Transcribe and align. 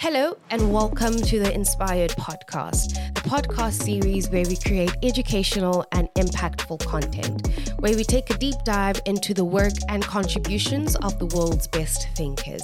Hello, 0.00 0.38
and 0.50 0.72
welcome 0.72 1.16
to 1.16 1.40
the 1.40 1.52
Inspired 1.52 2.10
Podcast, 2.10 2.94
the 3.14 3.20
podcast 3.22 3.82
series 3.82 4.30
where 4.30 4.44
we 4.46 4.56
create 4.56 4.92
educational 5.02 5.84
and 5.90 6.08
impactful 6.14 6.86
content, 6.86 7.48
where 7.80 7.96
we 7.96 8.04
take 8.04 8.30
a 8.30 8.38
deep 8.38 8.54
dive 8.62 9.02
into 9.06 9.34
the 9.34 9.44
work 9.44 9.72
and 9.88 10.04
contributions 10.04 10.94
of 10.94 11.18
the 11.18 11.26
world's 11.26 11.66
best 11.66 12.06
thinkers. 12.14 12.62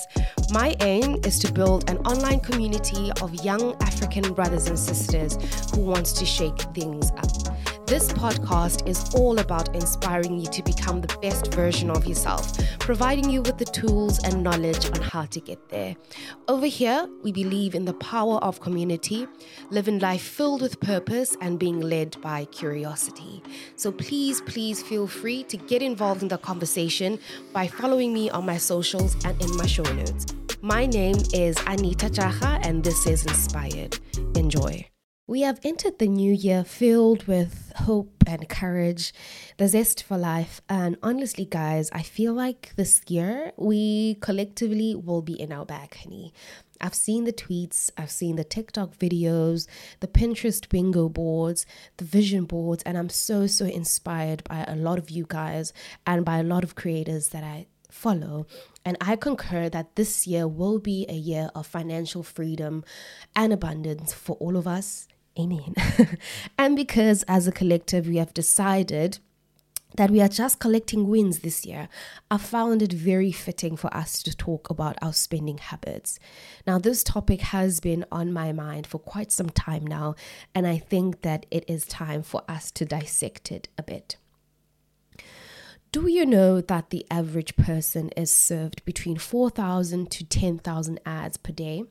My 0.53 0.77
aim 0.79 1.17
is 1.25 1.41
to 1.41 1.53
build 1.53 1.91
an 1.91 1.99
online 2.07 2.39
community 2.39 3.11
of 3.21 3.35
young 3.45 3.75
African 3.82 4.32
brothers 4.32 4.69
and 4.69 4.79
sisters 4.79 5.37
who 5.75 5.80
wants 5.80 6.12
to 6.12 6.25
shake 6.25 6.61
things 6.73 7.11
up. 7.11 7.44
This 7.87 8.11
podcast 8.14 8.89
is 8.89 9.14
all 9.14 9.39
about 9.39 9.77
inspiring 9.77 10.39
you 10.39 10.46
to 10.46 10.62
become 10.62 11.03
the 11.03 11.19
best 11.21 11.53
version 11.53 11.91
of 11.91 12.07
yourself, 12.07 12.57
providing 12.79 13.29
you 13.29 13.43
with 13.43 13.59
the 13.59 13.66
tools 13.66 14.19
and 14.25 14.43
knowledge 14.43 14.87
on 14.87 15.03
how 15.03 15.27
to 15.27 15.39
get 15.39 15.69
there. 15.69 15.95
Over 16.48 16.65
here, 16.65 17.07
we 17.23 17.30
believe 17.30 17.75
in 17.75 17.84
the 17.84 17.93
power 17.95 18.37
of 18.37 18.61
community, 18.61 19.27
living 19.69 19.98
life 19.98 20.23
filled 20.23 20.62
with 20.62 20.80
purpose, 20.80 21.37
and 21.43 21.59
being 21.59 21.80
led 21.80 22.19
by 22.23 22.47
curiosity. 22.47 23.43
So 23.77 23.93
please, 23.93 24.41
please 24.41 24.82
feel 24.82 25.07
free 25.07 25.43
to 25.45 25.59
get 25.59 25.82
involved 25.82 26.23
in 26.23 26.29
the 26.29 26.38
conversation 26.38 27.19
by 27.52 27.69
following 27.69 28.15
me 28.15 28.30
on 28.30 28.46
my 28.46 28.57
socials 28.57 29.15
and 29.27 29.41
in 29.43 29.55
my 29.59 29.66
show 29.66 29.85
notes. 29.93 30.24
My 30.62 30.87
name 30.87 31.16
is 31.35 31.59
Anita 31.66 32.09
Chacha, 32.09 32.59
and 32.62 32.82
this 32.82 33.07
is 33.07 33.27
Inspired. 33.27 33.98
Enjoy. 34.35 34.87
We 35.27 35.41
have 35.41 35.59
entered 35.64 35.98
the 35.98 36.06
new 36.06 36.34
year 36.34 36.64
filled 36.64 37.27
with 37.27 37.73
hope 37.77 38.24
and 38.27 38.46
courage, 38.46 39.15
the 39.56 39.69
zest 39.69 40.02
for 40.02 40.19
life. 40.19 40.60
And 40.69 40.98
honestly, 41.02 41.46
guys, 41.46 41.88
I 41.92 42.02
feel 42.02 42.34
like 42.34 42.74
this 42.77 43.01
year 43.09 43.52
we 43.56 44.16
collectively 44.16 44.95
will 44.95 45.23
be 45.23 45.41
in 45.41 45.51
our 45.51 45.65
bag, 45.65 45.96
honey. 45.96 46.34
I've 46.79 46.95
seen 46.95 47.24
the 47.24 47.32
tweets, 47.32 47.91
I've 47.96 48.10
seen 48.10 48.37
the 48.37 48.45
TikTok 48.45 48.98
videos, 48.98 49.66
the 50.01 50.09
Pinterest 50.09 50.68
bingo 50.68 51.09
boards, 51.09 51.65
the 51.96 52.04
vision 52.04 52.45
boards, 52.45 52.82
and 52.82 52.99
I'm 52.99 53.09
so, 53.09 53.46
so 53.46 53.65
inspired 53.65 54.45
by 54.45 54.66
a 54.68 54.77
lot 54.77 54.99
of 54.99 55.09
you 55.09 55.24
guys 55.27 55.73
and 56.06 56.23
by 56.23 56.37
a 56.37 56.43
lot 56.43 56.65
of 56.65 56.74
creators 56.74 57.29
that 57.29 57.43
I 57.43 57.65
follow. 57.90 58.46
And 58.84 58.99
I 59.01 59.16
concur 59.16 59.71
that 59.71 59.96
this 59.96 60.27
year 60.27 60.46
will 60.46 60.79
be 60.79 61.06
a 61.09 61.15
year 61.15 61.49
of 61.54 61.66
financial 61.66 62.23
freedom 62.23 62.84
and 63.34 63.54
abundance 63.54 64.12
for 64.12 64.37
all 64.37 64.59
of 64.59 64.69
us 64.69 65.09
Amen. 65.38 65.75
and 66.59 66.77
because 66.77 67.25
as 67.25 67.49
a 67.49 67.53
collective 67.53 68.06
we 68.06 68.16
have 68.16 68.32
decided 68.34 69.19
that 69.97 70.10
we 70.10 70.21
are 70.21 70.28
just 70.28 70.59
collecting 70.59 71.09
wins 71.09 71.41
this 71.41 71.65
year, 71.65 71.88
I 72.31 72.38
found 72.38 72.82
it 72.82 72.93
very 72.93 73.31
fitting 73.31 73.77
for 73.77 73.94
us 73.97 74.22
to 74.25 74.37
talk 74.37 74.71
about 74.71 74.97
our 75.00 75.12
spending 75.12 75.59
habits. 75.59 76.19
Now, 76.66 76.78
this 76.78 77.05
topic 77.05 77.41
has 77.43 77.81
been 77.81 78.05
on 78.10 78.32
my 78.32 78.53
mind 78.53 78.87
for 78.87 78.99
quite 78.99 79.31
some 79.31 79.50
time 79.50 79.87
now, 79.87 80.16
and 80.55 80.66
I 80.66 80.78
think 80.78 81.22
that 81.22 81.47
it 81.50 81.65
is 81.69 81.87
time 81.87 82.22
for 82.22 82.43
us 82.49 82.71
to 82.72 82.84
dissect 82.84 83.53
it 83.53 83.69
a 83.78 83.82
bit. 83.82 84.16
Do 85.93 86.09
you 86.09 86.27
know 86.27 86.60
that 86.60 86.91
the 86.91 87.06
average 87.09 87.55
person 87.55 88.09
is 88.16 88.32
served 88.32 88.84
between 88.84 89.16
4,000 89.16 90.10
to 90.10 90.25
10,000 90.25 91.00
ads 91.06 91.37
per 91.37 91.53
day? 91.53 91.84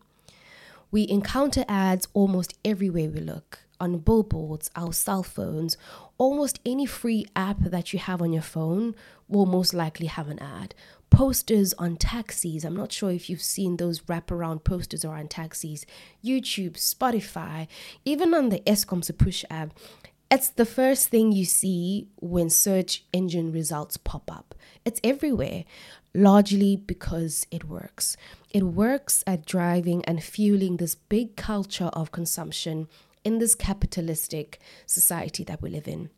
We 0.93 1.07
encounter 1.09 1.65
ads 1.67 2.07
almost 2.13 2.55
everywhere 2.63 3.09
we 3.09 3.19
look 3.19 3.61
on 3.79 3.97
billboards, 3.97 4.69
our 4.75 4.93
cell 4.93 5.23
phones, 5.23 5.75
almost 6.19 6.59
any 6.67 6.85
free 6.85 7.25
app 7.35 7.57
that 7.61 7.93
you 7.93 7.97
have 7.97 8.21
on 8.21 8.31
your 8.31 8.43
phone 8.43 8.93
will 9.27 9.47
most 9.47 9.73
likely 9.73 10.05
have 10.05 10.29
an 10.29 10.37
ad. 10.37 10.75
Posters 11.09 11.73
on 11.79 11.97
taxis. 11.97 12.63
I'm 12.63 12.75
not 12.75 12.91
sure 12.91 13.09
if 13.09 13.27
you've 13.27 13.41
seen 13.41 13.77
those 13.77 14.01
wraparound 14.01 14.65
posters 14.65 15.03
around 15.03 15.31
taxis. 15.31 15.83
YouTube, 16.23 16.73
Spotify, 16.73 17.67
even 18.05 18.35
on 18.35 18.49
the 18.49 18.59
Eskom 18.59 19.01
push 19.17 19.43
app. 19.49 19.71
It's 20.29 20.49
the 20.49 20.65
first 20.65 21.09
thing 21.09 21.31
you 21.31 21.45
see 21.45 22.07
when 22.17 22.51
search 22.51 23.03
engine 23.13 23.51
results 23.51 23.97
pop 23.97 24.31
up. 24.31 24.53
It's 24.85 24.99
everywhere, 25.03 25.63
largely 26.13 26.75
because 26.75 27.45
it 27.51 27.65
works. 27.65 28.15
It 28.51 28.63
works 28.63 29.23
at 29.25 29.45
driving 29.45 30.03
and 30.05 30.23
fueling 30.23 30.77
this 30.77 30.95
big 30.95 31.35
culture 31.35 31.89
of 31.93 32.11
consumption 32.11 32.87
in 33.23 33.39
this 33.39 33.55
capitalistic 33.55 34.59
society 34.85 35.43
that 35.45 35.61
we 35.61 35.69
live 35.69 35.87
in. 35.87 36.09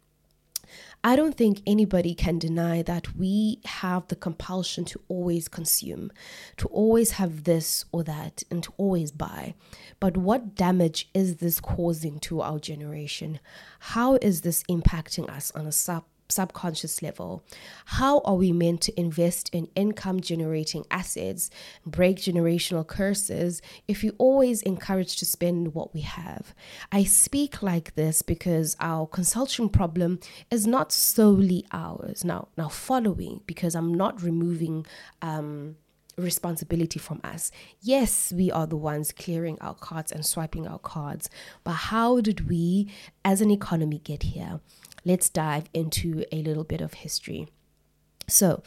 I 1.03 1.15
don't 1.15 1.37
think 1.37 1.61
anybody 1.67 2.15
can 2.15 2.39
deny 2.39 2.81
that 2.81 3.15
we 3.15 3.59
have 3.65 4.07
the 4.07 4.15
compulsion 4.15 4.85
to 4.85 5.01
always 5.07 5.47
consume, 5.47 6.11
to 6.57 6.67
always 6.69 7.11
have 7.11 7.43
this 7.43 7.85
or 7.91 8.03
that, 8.03 8.43
and 8.49 8.63
to 8.63 8.73
always 8.77 9.11
buy. 9.11 9.53
But 9.99 10.17
what 10.17 10.55
damage 10.55 11.09
is 11.13 11.37
this 11.37 11.59
causing 11.59 12.19
to 12.21 12.41
our 12.41 12.59
generation? 12.59 13.39
How 13.79 14.15
is 14.15 14.41
this 14.41 14.63
impacting 14.63 15.29
us 15.29 15.51
on 15.51 15.67
a 15.67 15.71
sub 15.71 16.05
subconscious 16.29 17.01
level. 17.01 17.43
How 17.85 18.19
are 18.19 18.35
we 18.35 18.51
meant 18.51 18.81
to 18.81 18.99
invest 18.99 19.49
in 19.53 19.67
income 19.75 20.21
generating 20.21 20.85
assets, 20.91 21.49
break 21.85 22.17
generational 22.17 22.85
curses 22.85 23.61
if 23.87 24.03
you 24.03 24.13
always 24.17 24.61
encourage 24.63 25.17
to 25.17 25.25
spend 25.25 25.73
what 25.73 25.93
we 25.93 26.01
have? 26.01 26.53
I 26.91 27.03
speak 27.03 27.61
like 27.61 27.95
this 27.95 28.21
because 28.21 28.75
our 28.79 29.07
consumption 29.07 29.69
problem 29.69 30.19
is 30.51 30.65
not 30.65 30.91
solely 30.91 31.65
ours. 31.71 32.23
Now, 32.23 32.49
now 32.57 32.69
following 32.69 33.41
because 33.45 33.75
I'm 33.75 33.93
not 33.93 34.21
removing 34.21 34.85
um 35.21 35.75
responsibility 36.17 36.99
from 36.99 37.19
us. 37.23 37.51
Yes, 37.81 38.31
we 38.35 38.51
are 38.51 38.67
the 38.67 38.77
ones 38.77 39.11
clearing 39.11 39.57
our 39.61 39.75
cards 39.75 40.11
and 40.11 40.25
swiping 40.25 40.67
our 40.67 40.79
cards, 40.79 41.29
but 41.63 41.73
how 41.73 42.21
did 42.21 42.47
we 42.47 42.89
as 43.23 43.41
an 43.41 43.51
economy 43.51 43.99
get 43.99 44.23
here? 44.23 44.59
Let's 45.05 45.29
dive 45.29 45.69
into 45.73 46.25
a 46.31 46.41
little 46.41 46.63
bit 46.63 46.81
of 46.81 46.95
history. 46.95 47.47
So, 48.27 48.63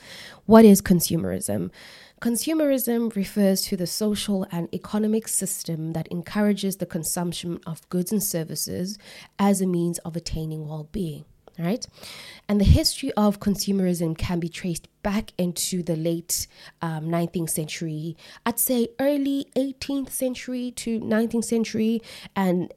what 0.47 0.65
is 0.65 0.81
consumerism? 0.81 1.71
Consumerism 2.21 3.15
refers 3.15 3.63
to 3.63 3.77
the 3.77 3.87
social 3.87 4.47
and 4.51 4.73
economic 4.73 5.29
system 5.29 5.93
that 5.93 6.09
encourages 6.09 6.77
the 6.77 6.87
consumption 6.87 7.61
of 7.67 7.89
goods 7.89 8.13
and 8.13 8.23
services 8.23 8.99
as 9.39 9.61
a 9.61 9.67
means 9.67 9.99
of 9.99 10.17
attaining 10.17 10.69
well 10.69 10.89
being. 10.93 11.25
Right? 11.59 11.85
And 12.49 12.61
the 12.61 12.65
history 12.65 13.11
of 13.17 13.41
consumerism 13.41 14.17
can 14.17 14.39
be 14.39 14.49
traced 14.49 14.87
back 15.03 15.33
into 15.39 15.83
the 15.83 15.97
late 15.97 16.47
um, 16.81 17.09
19th 17.09 17.51
century, 17.51 18.17
I'd 18.47 18.61
say 18.61 18.89
early 19.01 19.49
18th 19.57 20.11
century 20.11 20.71
to 20.77 21.01
19th 21.01 21.45
century, 21.45 22.01
and 22.37 22.73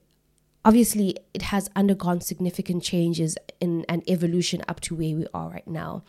obviously 0.63 1.17
it 1.33 1.43
has 1.43 1.69
undergone 1.75 2.21
significant 2.21 2.83
changes 2.83 3.37
in 3.59 3.85
an 3.89 4.03
evolution 4.07 4.61
up 4.67 4.79
to 4.81 4.95
where 4.95 5.15
we 5.15 5.27
are 5.33 5.49
right 5.49 5.67
now. 5.67 6.03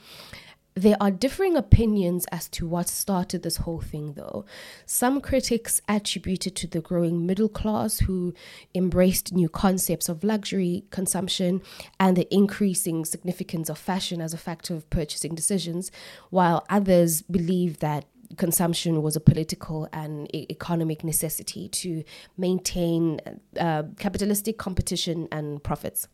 There 0.75 0.97
are 1.03 1.11
differing 1.11 1.55
opinions 1.55 2.25
as 2.33 2.49
to 2.51 2.67
what 2.67 2.89
started 2.89 3.43
this 3.43 3.59
whole 3.59 3.83
thing, 3.83 4.15
though. 4.15 4.47
Some 4.87 5.21
critics 5.21 5.83
attribute 5.87 6.47
it 6.47 6.57
to 6.57 6.67
the 6.67 6.81
growing 6.81 7.27
middle 7.27 7.51
class 7.51 7.99
who 7.99 8.33
embraced 8.75 9.35
new 9.35 9.51
concepts 9.51 10.09
of 10.09 10.25
luxury 10.25 10.84
consumption 10.89 11.61
and 12.01 12.17
the 12.17 12.34
increasing 12.34 13.05
significance 13.05 13.69
of 13.69 13.77
fashion 13.77 14.23
as 14.23 14.33
a 14.33 14.39
factor 14.39 14.75
of 14.75 14.89
purchasing 14.89 15.34
decisions, 15.34 15.93
while 16.31 16.65
others 16.71 17.21
believe 17.21 17.81
that 17.81 18.07
consumption 18.37 19.03
was 19.03 19.16
a 19.16 19.20
political 19.20 19.88
and 19.93 20.32
economic 20.34 21.04
necessity 21.04 21.69
to 21.69 22.04
maintain 22.37 23.20
uh, 23.59 23.84
capitalistic 23.98 24.59
competition 24.59 25.28
and 25.31 25.62
profits. 25.62 26.09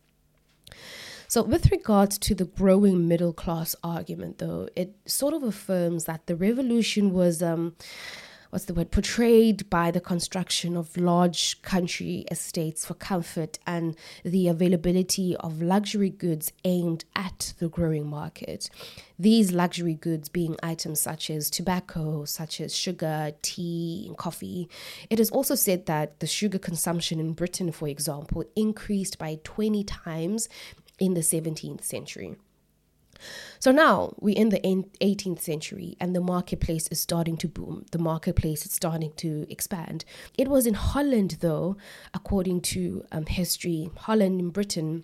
So, 1.27 1.43
with 1.43 1.69
regards 1.69 2.17
to 2.19 2.33
the 2.33 2.45
growing 2.45 3.07
middle 3.07 3.33
class 3.33 3.75
argument, 3.83 4.39
though, 4.39 4.67
it 4.75 4.95
sort 5.05 5.33
of 5.35 5.43
affirms 5.43 6.05
that 6.05 6.25
the 6.25 6.35
revolution 6.35 7.13
was. 7.13 7.43
Um, 7.43 7.75
what's 8.49 8.65
the 8.65 8.73
word 8.73 8.91
portrayed 8.91 9.69
by 9.69 9.91
the 9.91 10.01
construction 10.01 10.75
of 10.75 10.97
large 10.97 11.61
country 11.61 12.25
estates 12.31 12.85
for 12.85 12.95
comfort 12.95 13.59
and 13.67 13.95
the 14.23 14.47
availability 14.47 15.35
of 15.37 15.61
luxury 15.61 16.09
goods 16.09 16.51
aimed 16.63 17.05
at 17.15 17.53
the 17.59 17.69
growing 17.69 18.07
market. 18.07 18.69
These 19.17 19.51
luxury 19.51 19.93
goods 19.93 20.29
being 20.29 20.55
items 20.63 20.99
such 20.99 21.29
as 21.29 21.49
tobacco 21.49 22.25
such 22.25 22.59
as 22.59 22.75
sugar 22.75 23.33
tea 23.41 24.05
and 24.07 24.17
coffee. 24.17 24.69
It 25.09 25.19
is 25.19 25.29
also 25.29 25.55
said 25.55 25.85
that 25.85 26.19
the 26.19 26.27
sugar 26.27 26.59
consumption 26.59 27.19
in 27.19 27.33
britain 27.33 27.71
for 27.71 27.87
example 27.87 28.43
increased 28.55 29.17
by 29.17 29.39
20 29.43 29.83
times 29.83 30.49
in 30.99 31.13
the 31.13 31.21
17th 31.21 31.83
century 31.83 32.35
so 33.59 33.71
now 33.71 34.13
we're 34.19 34.37
in 34.37 34.49
the 34.49 34.59
18th 34.59 35.41
century 35.41 35.95
and 35.99 36.15
the 36.15 36.21
marketplace 36.21 36.87
is 36.89 37.01
starting 37.01 37.37
to 37.37 37.47
boom. 37.47 37.85
The 37.91 37.99
marketplace 37.99 38.65
is 38.65 38.71
starting 38.71 39.13
to 39.17 39.45
expand. 39.49 40.05
It 40.37 40.47
was 40.47 40.65
in 40.65 40.73
Holland, 40.73 41.37
though, 41.41 41.77
according 42.13 42.61
to 42.61 43.05
um, 43.11 43.25
history, 43.25 43.89
Holland 43.97 44.39
and 44.39 44.53
Britain, 44.53 45.03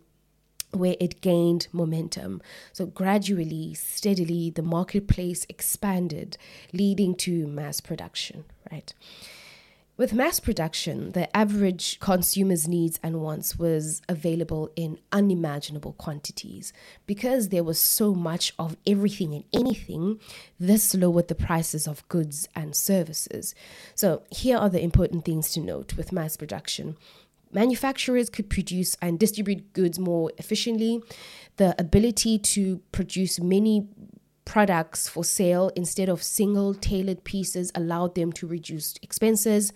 where 0.71 0.95
it 0.99 1.21
gained 1.21 1.67
momentum. 1.71 2.41
So 2.73 2.85
gradually, 2.85 3.73
steadily, 3.73 4.49
the 4.49 4.61
marketplace 4.61 5.45
expanded, 5.49 6.37
leading 6.73 7.15
to 7.15 7.47
mass 7.47 7.79
production, 7.79 8.45
right? 8.71 8.93
With 9.97 10.13
mass 10.13 10.41
production, 10.41 11.13
the 11.13 11.33
average 11.35 12.01
consumer's 12.01 12.67
needs 12.67 12.99
and 13.01 13.21
wants 13.21 13.57
was 13.57 14.01
available 14.09 14.69
in 14.75 14.99
unimaginable 15.13 15.93
quantities. 15.93 16.73
Because 17.05 17.47
there 17.47 17.63
was 17.63 17.79
so 17.79 18.13
much 18.13 18.53
of 18.59 18.75
everything 18.85 19.33
and 19.33 19.45
anything, 19.53 20.19
this 20.59 20.93
lowered 20.93 21.29
the 21.29 21.35
prices 21.35 21.87
of 21.87 22.05
goods 22.09 22.49
and 22.53 22.75
services. 22.75 23.55
So, 23.93 24.23
here 24.31 24.57
are 24.57 24.69
the 24.69 24.83
important 24.83 25.23
things 25.23 25.53
to 25.53 25.61
note 25.61 25.95
with 25.95 26.11
mass 26.11 26.35
production. 26.35 26.97
Manufacturers 27.53 28.29
could 28.29 28.49
produce 28.49 28.97
and 29.01 29.17
distribute 29.17 29.71
goods 29.71 29.97
more 29.97 30.29
efficiently. 30.37 31.01
The 31.55 31.73
ability 31.79 32.39
to 32.39 32.81
produce 32.91 33.39
many 33.39 33.87
products 34.45 35.09
for 35.09 35.23
sale 35.23 35.71
instead 35.75 36.07
of 36.07 36.23
single 36.23 36.73
tailored 36.73 37.23
pieces 37.23 37.71
allowed 37.75 38.15
them 38.15 38.31
to 38.33 38.47
reduce 38.47 38.95
expenses. 39.01 39.73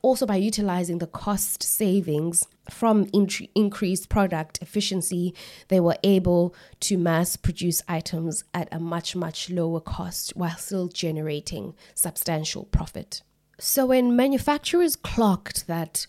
Also, 0.00 0.26
by 0.26 0.36
utilizing 0.36 0.98
the 0.98 1.08
cost 1.08 1.62
savings 1.62 2.46
from 2.70 3.08
in- 3.12 3.28
increased 3.54 4.08
product 4.08 4.60
efficiency, 4.62 5.34
they 5.68 5.80
were 5.80 5.96
able 6.04 6.54
to 6.80 6.96
mass 6.96 7.36
produce 7.36 7.82
items 7.88 8.44
at 8.54 8.68
a 8.70 8.78
much, 8.78 9.16
much 9.16 9.50
lower 9.50 9.80
cost 9.80 10.36
while 10.36 10.56
still 10.56 10.86
generating 10.86 11.74
substantial 11.94 12.64
profit. 12.66 13.22
So, 13.58 13.86
when 13.86 14.14
manufacturers 14.14 14.94
clocked 14.94 15.66
that, 15.66 16.06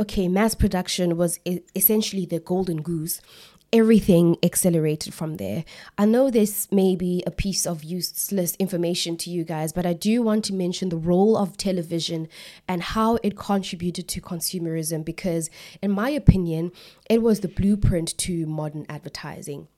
okay, 0.00 0.26
mass 0.26 0.56
production 0.56 1.16
was 1.16 1.38
essentially 1.76 2.26
the 2.26 2.40
golden 2.40 2.82
goose, 2.82 3.20
everything 3.72 4.36
accelerated 4.42 5.14
from 5.14 5.36
there. 5.36 5.64
I 5.96 6.04
know 6.04 6.30
this 6.30 6.70
may 6.70 6.94
be 6.94 7.22
a 7.26 7.30
piece 7.30 7.66
of 7.66 7.82
useless 7.82 8.54
information 8.56 9.16
to 9.18 9.30
you 9.30 9.44
guys, 9.44 9.72
but 9.72 9.86
I 9.86 9.94
do 9.94 10.20
want 10.20 10.44
to 10.46 10.54
mention 10.54 10.90
the 10.90 10.98
role 10.98 11.38
of 11.38 11.56
television 11.56 12.28
and 12.68 12.82
how 12.82 13.18
it 13.22 13.36
contributed 13.36 14.08
to 14.08 14.20
consumerism 14.20 15.04
because, 15.04 15.48
in 15.80 15.90
my 15.90 16.10
opinion, 16.10 16.70
it 17.08 17.22
was 17.22 17.40
the 17.40 17.48
blueprint 17.48 18.16
to 18.18 18.44
modern 18.46 18.84
advertising. 18.90 19.68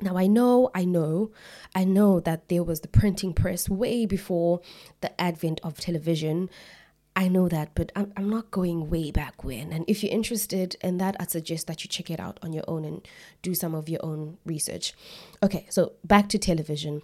Now, 0.00 0.16
I 0.16 0.26
know, 0.26 0.70
I 0.74 0.84
know, 0.84 1.32
I 1.74 1.84
know 1.84 2.20
that 2.20 2.48
there 2.48 2.62
was 2.62 2.80
the 2.80 2.88
printing 2.88 3.34
press 3.34 3.68
way 3.68 4.06
before 4.06 4.60
the 5.00 5.20
advent 5.20 5.60
of 5.62 5.78
television. 5.78 6.50
I 7.18 7.26
know 7.26 7.48
that, 7.48 7.74
but 7.74 7.90
I'm, 7.96 8.12
I'm 8.16 8.30
not 8.30 8.52
going 8.52 8.90
way 8.90 9.10
back 9.10 9.42
when. 9.42 9.72
And 9.72 9.84
if 9.88 10.04
you're 10.04 10.12
interested 10.12 10.76
in 10.82 10.98
that, 10.98 11.16
I'd 11.18 11.32
suggest 11.32 11.66
that 11.66 11.82
you 11.82 11.88
check 11.88 12.12
it 12.12 12.20
out 12.20 12.38
on 12.44 12.52
your 12.52 12.62
own 12.68 12.84
and 12.84 13.06
do 13.42 13.56
some 13.56 13.74
of 13.74 13.88
your 13.88 13.98
own 14.04 14.38
research. 14.46 14.92
Okay, 15.42 15.66
so 15.68 15.94
back 16.04 16.28
to 16.28 16.38
television. 16.38 17.02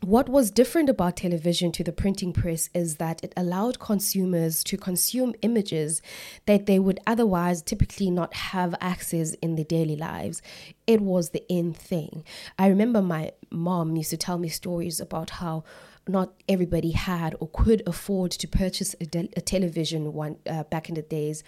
What 0.00 0.30
was 0.30 0.50
different 0.50 0.88
about 0.88 1.16
television 1.16 1.72
to 1.72 1.84
the 1.84 1.92
printing 1.92 2.32
press 2.32 2.70
is 2.72 2.96
that 2.96 3.22
it 3.22 3.34
allowed 3.36 3.78
consumers 3.80 4.64
to 4.64 4.78
consume 4.78 5.34
images 5.42 6.00
that 6.46 6.64
they 6.64 6.78
would 6.78 7.00
otherwise 7.06 7.60
typically 7.60 8.10
not 8.10 8.32
have 8.32 8.74
access 8.80 9.34
in 9.42 9.56
their 9.56 9.64
daily 9.66 9.96
lives. 9.96 10.40
It 10.86 11.02
was 11.02 11.30
the 11.30 11.44
in 11.52 11.74
thing. 11.74 12.24
I 12.58 12.68
remember 12.68 13.02
my 13.02 13.32
mom 13.50 13.96
used 13.96 14.10
to 14.10 14.16
tell 14.16 14.38
me 14.38 14.48
stories 14.48 15.00
about 15.00 15.30
how 15.30 15.64
not 16.08 16.32
everybody 16.48 16.92
had 16.92 17.34
or 17.40 17.48
could 17.48 17.82
afford 17.86 18.30
to 18.32 18.48
purchase 18.48 18.94
a, 19.00 19.06
de- 19.06 19.30
a 19.36 19.40
television 19.40 20.12
one 20.12 20.36
uh, 20.48 20.64
back 20.64 20.88
in 20.88 20.94
the 20.94 21.02
days 21.02 21.42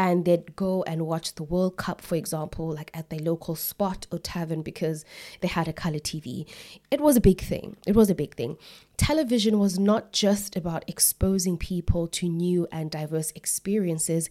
and 0.00 0.24
they'd 0.24 0.56
go 0.56 0.82
and 0.84 1.06
watch 1.06 1.34
the 1.34 1.42
World 1.42 1.76
Cup, 1.76 2.00
for 2.00 2.14
example, 2.14 2.72
like 2.72 2.90
at 2.94 3.10
their 3.10 3.18
local 3.18 3.54
spot 3.54 4.06
or 4.10 4.18
tavern 4.18 4.62
because 4.62 5.04
they 5.42 5.48
had 5.48 5.68
a 5.68 5.74
color 5.74 5.98
TV. 5.98 6.48
It 6.90 7.02
was 7.02 7.16
a 7.16 7.20
big 7.20 7.38
thing. 7.38 7.76
It 7.86 7.94
was 7.94 8.08
a 8.08 8.14
big 8.14 8.34
thing. 8.34 8.56
Television 8.96 9.58
was 9.58 9.78
not 9.78 10.10
just 10.12 10.56
about 10.56 10.86
exposing 10.88 11.58
people 11.58 12.06
to 12.08 12.30
new 12.30 12.66
and 12.72 12.90
diverse 12.90 13.30
experiences, 13.32 14.30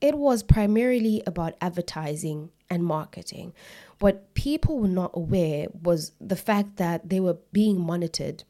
it 0.00 0.18
was 0.18 0.42
primarily 0.42 1.22
about 1.26 1.54
advertising 1.60 2.50
and 2.68 2.84
marketing. 2.84 3.52
What 4.00 4.34
people 4.34 4.80
were 4.80 4.88
not 4.88 5.12
aware 5.14 5.66
was 5.80 6.10
the 6.20 6.36
fact 6.36 6.76
that 6.78 7.08
they 7.08 7.20
were 7.20 7.38
being 7.52 7.80
monitored 7.80 8.42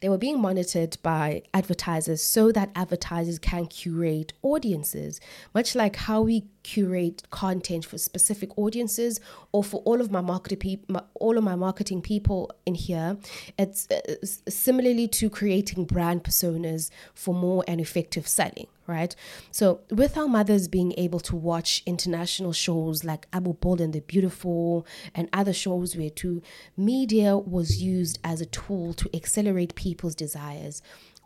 they 0.00 0.08
were 0.08 0.18
being 0.18 0.40
monitored 0.40 0.96
by 1.02 1.42
advertisers 1.52 2.22
so 2.22 2.52
that 2.52 2.70
advertisers 2.74 3.38
can 3.38 3.66
curate 3.66 4.32
audiences, 4.42 5.20
much 5.54 5.74
like 5.74 5.96
how 5.96 6.22
we 6.22 6.44
curate 6.62 7.22
content 7.30 7.84
for 7.84 7.98
specific 7.98 8.56
audiences 8.58 9.20
or 9.52 9.62
for 9.62 9.80
all 9.82 10.00
of 10.00 10.10
my 10.10 10.20
marketing 10.20 10.58
people 10.58 11.00
all 11.14 11.36
of 11.36 11.44
my 11.44 11.54
marketing 11.54 12.00
people 12.00 12.50
in 12.66 12.74
here. 12.74 13.16
It's 13.58 13.88
uh, 13.90 14.00
similarly 14.48 15.08
to 15.08 15.30
creating 15.30 15.84
brand 15.84 16.24
personas 16.24 16.90
for 17.14 17.34
more 17.34 17.64
and 17.66 17.80
effective 17.80 18.26
selling 18.26 18.66
right 18.86 19.16
so 19.50 19.80
with 19.90 20.16
our 20.16 20.28
mothers 20.28 20.68
being 20.68 20.92
able 20.96 21.20
to 21.20 21.34
watch 21.36 21.82
international 21.86 22.52
shows 22.52 23.04
like 23.04 23.26
abu 23.32 23.54
bold 23.54 23.80
and 23.80 23.92
the 23.92 24.00
beautiful 24.00 24.86
and 25.14 25.28
other 25.32 25.52
shows 25.52 25.96
where 25.96 26.10
too 26.10 26.42
media 26.76 27.36
was 27.36 27.82
used 27.82 28.18
as 28.22 28.40
a 28.40 28.46
tool 28.46 28.92
to 28.92 29.08
accelerate 29.14 29.74
people's 29.74 30.14
desires 30.14 30.82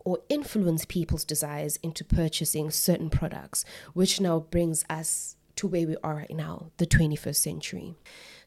or 0.08 0.18
influence 0.30 0.86
people's 0.86 1.24
desires 1.24 1.78
into 1.82 2.02
purchasing 2.02 2.70
certain 2.70 3.10
products, 3.10 3.62
which 3.92 4.20
now 4.22 4.40
brings 4.40 4.82
us 4.88 5.36
to 5.56 5.66
where 5.66 5.86
we 5.86 5.96
are 6.02 6.14
right 6.14 6.30
now, 6.30 6.70
the 6.78 6.86
21st 6.86 7.36
century. 7.36 7.94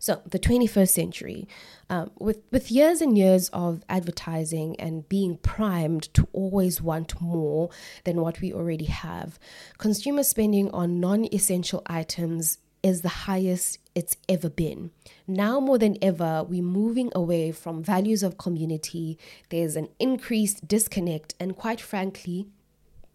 So, 0.01 0.19
the 0.25 0.39
21st 0.39 0.89
century, 0.89 1.47
um, 1.87 2.09
with, 2.17 2.39
with 2.49 2.71
years 2.71 3.01
and 3.01 3.15
years 3.15 3.49
of 3.49 3.83
advertising 3.87 4.75
and 4.79 5.07
being 5.07 5.37
primed 5.37 6.11
to 6.15 6.27
always 6.33 6.81
want 6.81 7.21
more 7.21 7.69
than 8.03 8.19
what 8.19 8.41
we 8.41 8.51
already 8.51 8.85
have, 8.85 9.37
consumer 9.77 10.23
spending 10.23 10.71
on 10.71 10.99
non 10.99 11.31
essential 11.31 11.83
items 11.85 12.57
is 12.81 13.01
the 13.01 13.27
highest 13.29 13.77
it's 13.93 14.17
ever 14.27 14.49
been. 14.49 14.89
Now 15.27 15.59
more 15.59 15.77
than 15.77 15.99
ever, 16.01 16.43
we're 16.49 16.63
moving 16.63 17.11
away 17.13 17.51
from 17.51 17.83
values 17.83 18.23
of 18.23 18.39
community. 18.39 19.19
There's 19.49 19.75
an 19.75 19.89
increased 19.99 20.67
disconnect, 20.67 21.35
and 21.39 21.55
quite 21.55 21.79
frankly, 21.79 22.47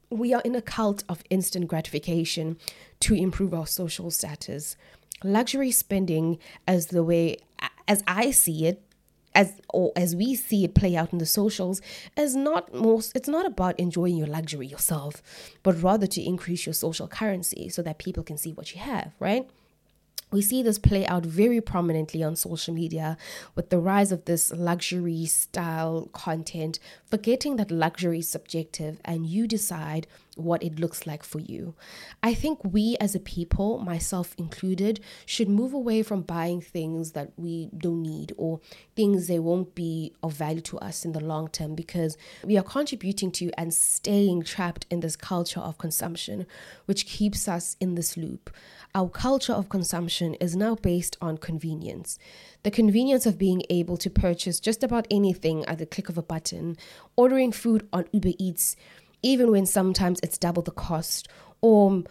we 0.09 0.33
are 0.33 0.43
in 0.43 0.55
a 0.55 0.63
cult 0.63 1.03
of 1.09 1.25
instant 1.31 1.67
gratification 1.67 2.59
to 3.01 3.15
improve 3.15 3.53
our 3.53 3.67
social 3.67 4.13
status. 4.13 4.77
Luxury 5.25 5.71
spending, 5.71 6.39
as 6.67 6.89
the 6.89 7.03
way 7.03 7.39
as 7.89 8.03
I 8.07 8.31
see 8.31 8.67
it, 8.67 8.83
as 9.37 9.61
or 9.69 9.93
as 9.95 10.17
we 10.17 10.35
see 10.35 10.65
it 10.65 10.75
play 10.75 10.97
out 10.97 11.13
in 11.13 11.19
the 11.19 11.27
socials 11.27 11.83
is 12.17 12.35
not 12.35 12.73
most 12.73 13.15
it's 13.15 13.29
not 13.29 13.45
about 13.45 13.79
enjoying 13.79 14.17
your 14.17 14.27
luxury 14.27 14.67
yourself 14.67 15.23
but 15.63 15.81
rather 15.83 16.07
to 16.07 16.23
increase 16.23 16.65
your 16.65 16.73
social 16.73 17.07
currency 17.07 17.69
so 17.69 17.83
that 17.83 17.99
people 17.99 18.23
can 18.23 18.39
see 18.39 18.53
what 18.55 18.75
you 18.75 18.81
have 18.81 19.13
right? 19.21 19.49
We 20.33 20.43
see 20.43 20.63
this 20.63 20.79
play 20.79 21.07
out 21.07 21.25
very 21.25 21.61
prominently 21.61 22.23
on 22.25 22.35
social 22.35 22.75
media 22.75 23.17
with 23.55 23.71
the 23.71 23.79
rise 23.79 24.11
of 24.11 24.25
this 24.25 24.53
luxury 24.53 25.25
style 25.27 26.11
content, 26.13 26.81
forgetting 27.05 27.57
that 27.57 27.71
luxury 27.71 28.19
is 28.19 28.29
subjective 28.29 28.99
and 29.05 29.25
you 29.25 29.47
decide 29.47 30.09
what 30.37 30.63
it 30.63 30.79
looks 30.79 31.07
like 31.07 31.23
for 31.23 31.41
you. 31.41 31.75
I 32.23 32.35
think 32.35 32.61
we 32.63 32.97
as 33.01 33.15
a 33.15 33.21
people, 33.21 33.79
myself 33.79 34.35
included, 34.39 35.01
should 35.25 35.49
move 35.49 35.73
away 35.73 36.03
from 36.03 36.23
buying 36.23 36.61
things 36.61 37.13
that 37.13 37.33
we 37.37 37.71
don't 37.77 38.03
need 38.03 38.33
or 38.37 38.61
things 38.95 39.27
that 39.27 39.43
won't 39.43 39.75
be 39.75 40.13
of 40.23 40.35
value 40.35 40.61
to 40.63 40.79
us 40.79 41.05
in 41.05 41.13
the 41.13 41.21
long 41.21 41.49
term 41.49 41.75
because 41.75 42.17
we 42.45 42.57
are 42.57 42.63
contributing 42.63 43.31
to 43.33 43.51
and 43.59 43.73
staying 43.75 44.43
trapped 44.43 44.87
in 44.91 45.01
this 45.01 45.17
culture 45.17 45.61
of 45.61 45.79
consumption, 45.79 46.47
which 46.85 47.07
keeps 47.07 47.49
us 47.49 47.77
in 47.81 47.95
this 47.95 48.17
loop. 48.17 48.51
Our 48.95 49.09
culture 49.09 49.53
of 49.53 49.69
consumption 49.69 50.35
is 50.35 50.57
now 50.57 50.75
based 50.75 51.17
on 51.21 51.39
convenience. 51.39 52.19
The 52.63 52.71
convenience 52.71 53.27
of 53.27 53.39
being 53.39 53.63
able 53.69 53.97
to 53.99 54.11
purchase 54.11 54.61
just 54.61 54.83
about 54.83 55.07
anything 55.11 55.65
at 55.67 55.79
the 55.79 55.87
click 55.87 56.09
of 56.09 56.19
a 56.19 56.23
button, 56.23 56.77
ordering 57.15 57.53
food 57.53 57.89
on 57.93 58.07
Uber 58.13 58.33
Eats 58.39 58.77
even 59.23 59.51
when 59.51 59.67
sometimes 59.67 60.21
it's 60.23 60.39
double 60.39 60.63
the 60.63 60.71
cost, 60.71 61.29
or 61.61 61.91
um, 61.91 62.07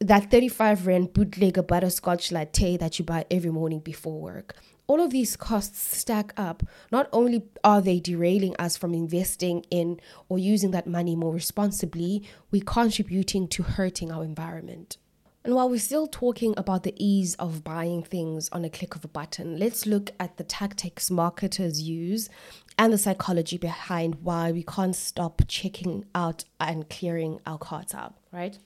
that 0.00 0.30
35 0.30 0.86
rand 0.86 1.12
bootlegger 1.12 1.62
butterscotch 1.62 2.32
latte 2.32 2.76
that 2.76 2.98
you 2.98 3.04
buy 3.04 3.24
every 3.30 3.50
morning 3.50 3.80
before 3.80 4.20
work. 4.20 4.56
All 4.86 5.00
of 5.00 5.12
these 5.12 5.36
costs 5.36 5.96
stack 5.96 6.34
up. 6.36 6.62
Not 6.92 7.08
only 7.12 7.44
are 7.62 7.80
they 7.80 8.00
derailing 8.00 8.54
us 8.56 8.76
from 8.76 8.92
investing 8.92 9.64
in 9.70 9.98
or 10.28 10.38
using 10.38 10.72
that 10.72 10.86
money 10.86 11.16
more 11.16 11.32
responsibly, 11.32 12.28
we're 12.50 12.62
contributing 12.64 13.48
to 13.48 13.62
hurting 13.62 14.12
our 14.12 14.22
environment. 14.24 14.98
And 15.44 15.54
while 15.54 15.68
we're 15.68 15.78
still 15.78 16.06
talking 16.06 16.54
about 16.56 16.84
the 16.84 16.94
ease 16.96 17.34
of 17.34 17.62
buying 17.62 18.02
things 18.02 18.48
on 18.50 18.64
a 18.64 18.70
click 18.70 18.96
of 18.96 19.04
a 19.04 19.08
button, 19.08 19.58
let's 19.58 19.84
look 19.84 20.10
at 20.18 20.38
the 20.38 20.44
tactics 20.44 21.10
marketers 21.10 21.82
use 21.82 22.30
and 22.78 22.94
the 22.94 22.98
psychology 22.98 23.58
behind 23.58 24.16
why 24.22 24.52
we 24.52 24.62
can't 24.62 24.96
stop 24.96 25.42
checking 25.46 26.06
out 26.14 26.44
and 26.58 26.88
clearing 26.88 27.40
our 27.44 27.58
carts 27.58 27.94
out, 27.94 28.14
right? 28.32 28.58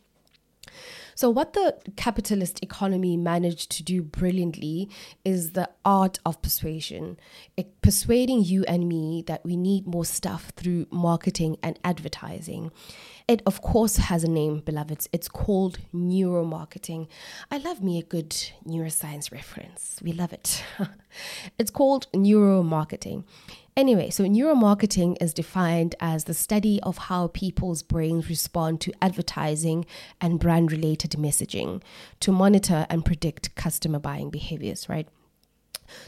So, 1.18 1.30
what 1.30 1.54
the 1.54 1.76
capitalist 1.96 2.62
economy 2.62 3.16
managed 3.16 3.72
to 3.72 3.82
do 3.82 4.02
brilliantly 4.02 4.88
is 5.24 5.50
the 5.50 5.68
art 5.84 6.20
of 6.24 6.40
persuasion, 6.42 7.18
it, 7.56 7.82
persuading 7.82 8.44
you 8.44 8.62
and 8.68 8.88
me 8.88 9.24
that 9.26 9.44
we 9.44 9.56
need 9.56 9.84
more 9.84 10.04
stuff 10.04 10.52
through 10.54 10.86
marketing 10.92 11.56
and 11.60 11.76
advertising. 11.82 12.70
It, 13.26 13.42
of 13.46 13.62
course, 13.62 13.96
has 13.96 14.22
a 14.22 14.30
name, 14.30 14.60
beloveds. 14.60 15.08
It's 15.12 15.26
called 15.26 15.80
neuromarketing. 15.92 17.08
I 17.50 17.58
love 17.58 17.82
me 17.82 17.98
a 17.98 18.04
good 18.04 18.30
neuroscience 18.64 19.32
reference. 19.32 19.98
We 20.00 20.12
love 20.12 20.32
it. 20.32 20.62
it's 21.58 21.72
called 21.72 22.06
neuromarketing. 22.12 23.24
Anyway, 23.78 24.10
so 24.10 24.24
neuromarketing 24.24 25.16
is 25.20 25.32
defined 25.32 25.94
as 26.00 26.24
the 26.24 26.34
study 26.34 26.80
of 26.82 26.98
how 26.98 27.28
people's 27.28 27.80
brains 27.80 28.28
respond 28.28 28.80
to 28.80 28.92
advertising 29.00 29.86
and 30.20 30.40
brand 30.40 30.72
related 30.72 31.12
messaging 31.12 31.80
to 32.18 32.32
monitor 32.32 32.88
and 32.90 33.04
predict 33.04 33.54
customer 33.54 34.00
buying 34.00 34.30
behaviors, 34.30 34.88
right? 34.88 35.06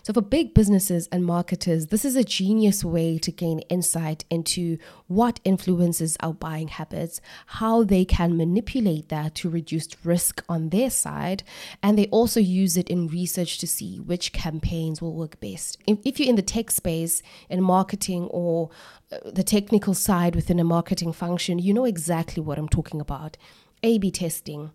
So, 0.02 0.12
for 0.12 0.20
big 0.20 0.54
businesses 0.54 1.08
and 1.12 1.24
marketers, 1.24 1.86
this 1.86 2.04
is 2.04 2.16
a 2.16 2.24
genius 2.24 2.84
way 2.84 3.18
to 3.18 3.30
gain 3.30 3.60
insight 3.68 4.24
into 4.30 4.78
what 5.06 5.40
influences 5.44 6.16
our 6.20 6.34
buying 6.34 6.68
habits, 6.68 7.20
how 7.46 7.84
they 7.84 8.04
can 8.04 8.36
manipulate 8.36 9.08
that 9.08 9.34
to 9.36 9.50
reduce 9.50 9.88
risk 10.04 10.42
on 10.48 10.70
their 10.70 10.90
side, 10.90 11.42
and 11.82 11.98
they 11.98 12.06
also 12.06 12.40
use 12.40 12.76
it 12.76 12.88
in 12.88 13.08
research 13.08 13.58
to 13.58 13.66
see 13.66 13.98
which 13.98 14.32
campaigns 14.32 15.00
will 15.00 15.14
work 15.14 15.40
best. 15.40 15.78
If, 15.86 16.18
you're 16.18 16.28
in 16.28 16.36
the 16.36 16.42
tech 16.42 16.70
space, 16.70 17.22
in 17.48 17.62
marketing, 17.62 18.24
or 18.30 18.70
uh, 19.12 19.30
the 19.30 19.42
technical 19.42 19.94
side 19.94 20.34
within 20.34 20.60
a 20.60 20.64
marketing 20.64 21.12
function, 21.12 21.58
you 21.58 21.74
know 21.74 21.84
exactly 21.84 22.42
what 22.42 22.58
I'm 22.58 22.68
talking 22.68 23.00
about. 23.00 23.36
A 23.82 23.98
B 23.98 24.10
testing 24.10 24.72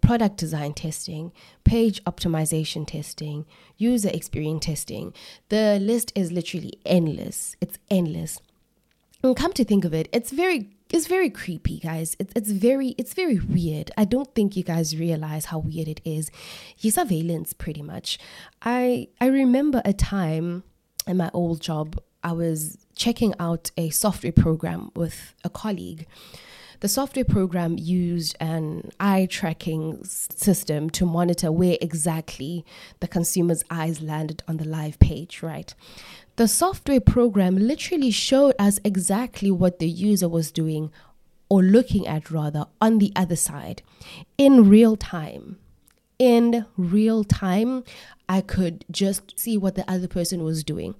product 0.00 0.36
design 0.36 0.74
testing, 0.74 1.32
page 1.64 2.02
optimization 2.04 2.86
testing, 2.86 3.46
user 3.76 4.10
experience 4.12 4.66
testing. 4.66 5.12
The 5.48 5.78
list 5.80 6.12
is 6.14 6.32
literally 6.32 6.74
endless. 6.84 7.56
It's 7.60 7.78
endless. 7.90 8.40
And 9.22 9.36
come 9.36 9.52
to 9.54 9.64
think 9.64 9.84
of 9.84 9.92
it, 9.94 10.08
it's 10.12 10.30
very 10.30 10.70
it's 10.90 11.06
very 11.06 11.28
creepy, 11.28 11.80
guys. 11.80 12.16
It's 12.18 12.32
it's 12.34 12.50
very 12.50 12.94
it's 12.96 13.14
very 13.14 13.38
weird. 13.38 13.90
I 13.96 14.04
don't 14.04 14.34
think 14.34 14.56
you 14.56 14.62
guys 14.62 14.96
realize 14.96 15.46
how 15.46 15.58
weird 15.58 15.88
it 15.88 16.00
is. 16.04 16.30
You 16.78 16.90
surveillance 16.90 17.52
pretty 17.52 17.82
much. 17.82 18.18
I 18.62 19.08
I 19.20 19.26
remember 19.26 19.82
a 19.84 19.92
time 19.92 20.62
in 21.06 21.16
my 21.16 21.30
old 21.34 21.60
job 21.60 22.00
I 22.22 22.32
was 22.32 22.78
checking 22.96 23.34
out 23.38 23.70
a 23.76 23.90
software 23.90 24.32
program 24.32 24.90
with 24.94 25.34
a 25.44 25.50
colleague 25.50 26.06
the 26.80 26.88
software 26.88 27.24
program 27.24 27.76
used 27.76 28.36
an 28.40 28.90
eye 29.00 29.26
tracking 29.28 30.04
system 30.04 30.88
to 30.90 31.04
monitor 31.04 31.50
where 31.50 31.76
exactly 31.80 32.64
the 33.00 33.08
consumer's 33.08 33.64
eyes 33.70 34.00
landed 34.00 34.42
on 34.46 34.58
the 34.58 34.68
live 34.68 34.98
page, 35.00 35.42
right? 35.42 35.74
The 36.36 36.46
software 36.46 37.00
program 37.00 37.56
literally 37.56 38.12
showed 38.12 38.54
us 38.60 38.78
exactly 38.84 39.50
what 39.50 39.80
the 39.80 39.88
user 39.88 40.28
was 40.28 40.52
doing 40.52 40.92
or 41.48 41.62
looking 41.62 42.06
at 42.06 42.30
rather 42.30 42.66
on 42.80 42.98
the 42.98 43.12
other 43.16 43.36
side 43.36 43.82
in 44.36 44.68
real 44.68 44.96
time 44.96 45.58
in 46.18 46.66
real 46.76 47.22
time, 47.22 47.84
I 48.28 48.40
could 48.40 48.84
just 48.90 49.38
see 49.38 49.56
what 49.56 49.74
the 49.74 49.88
other 49.90 50.08
person 50.08 50.42
was 50.42 50.62
doing. 50.62 50.94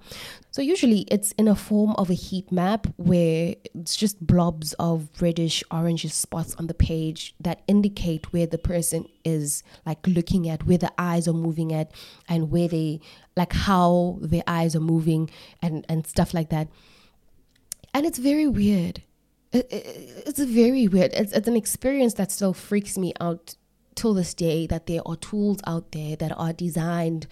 So, 0.51 0.61
usually 0.61 1.05
it's 1.11 1.31
in 1.33 1.47
a 1.47 1.55
form 1.55 1.93
of 1.97 2.09
a 2.09 2.15
heat 2.15 2.51
map 2.51 2.87
where 2.95 3.55
it's 3.75 3.95
just 3.95 4.25
blobs 4.25 4.73
of 4.73 5.09
reddish, 5.21 5.63
orangish 5.71 6.11
spots 6.11 6.55
on 6.55 6.67
the 6.67 6.73
page 6.73 7.35
that 7.39 7.61
indicate 7.67 8.33
where 8.33 8.47
the 8.47 8.57
person 8.57 9.05
is 9.23 9.61
like 9.85 10.07
looking 10.07 10.49
at, 10.49 10.65
where 10.65 10.77
the 10.77 10.91
eyes 10.97 11.27
are 11.27 11.33
moving 11.33 11.71
at, 11.73 11.91
and 12.27 12.49
where 12.49 12.67
they 12.67 12.99
like 13.37 13.53
how 13.53 14.17
their 14.21 14.43
eyes 14.47 14.75
are 14.75 14.81
moving 14.81 15.29
and, 15.61 15.85
and 15.87 16.07
stuff 16.07 16.33
like 16.33 16.49
that. 16.49 16.67
And 17.93 18.05
it's 18.05 18.19
very 18.19 18.47
weird. 18.47 19.03
it's 19.51 20.39
very 20.39 20.87
weird. 20.87 21.11
It's, 21.13 21.33
it's 21.33 21.47
an 21.47 21.55
experience 21.55 22.15
that 22.15 22.31
still 22.31 22.53
freaks 22.53 22.97
me 22.97 23.13
out 23.19 23.55
till 23.99 24.13
this 24.13 24.33
day 24.33 24.65
that 24.67 24.87
there 24.87 25.01
are 25.05 25.17
tools 25.17 25.59
out 25.67 25.91
there 25.91 26.15
that 26.15 26.31
are 26.37 26.53
designed 26.53 27.27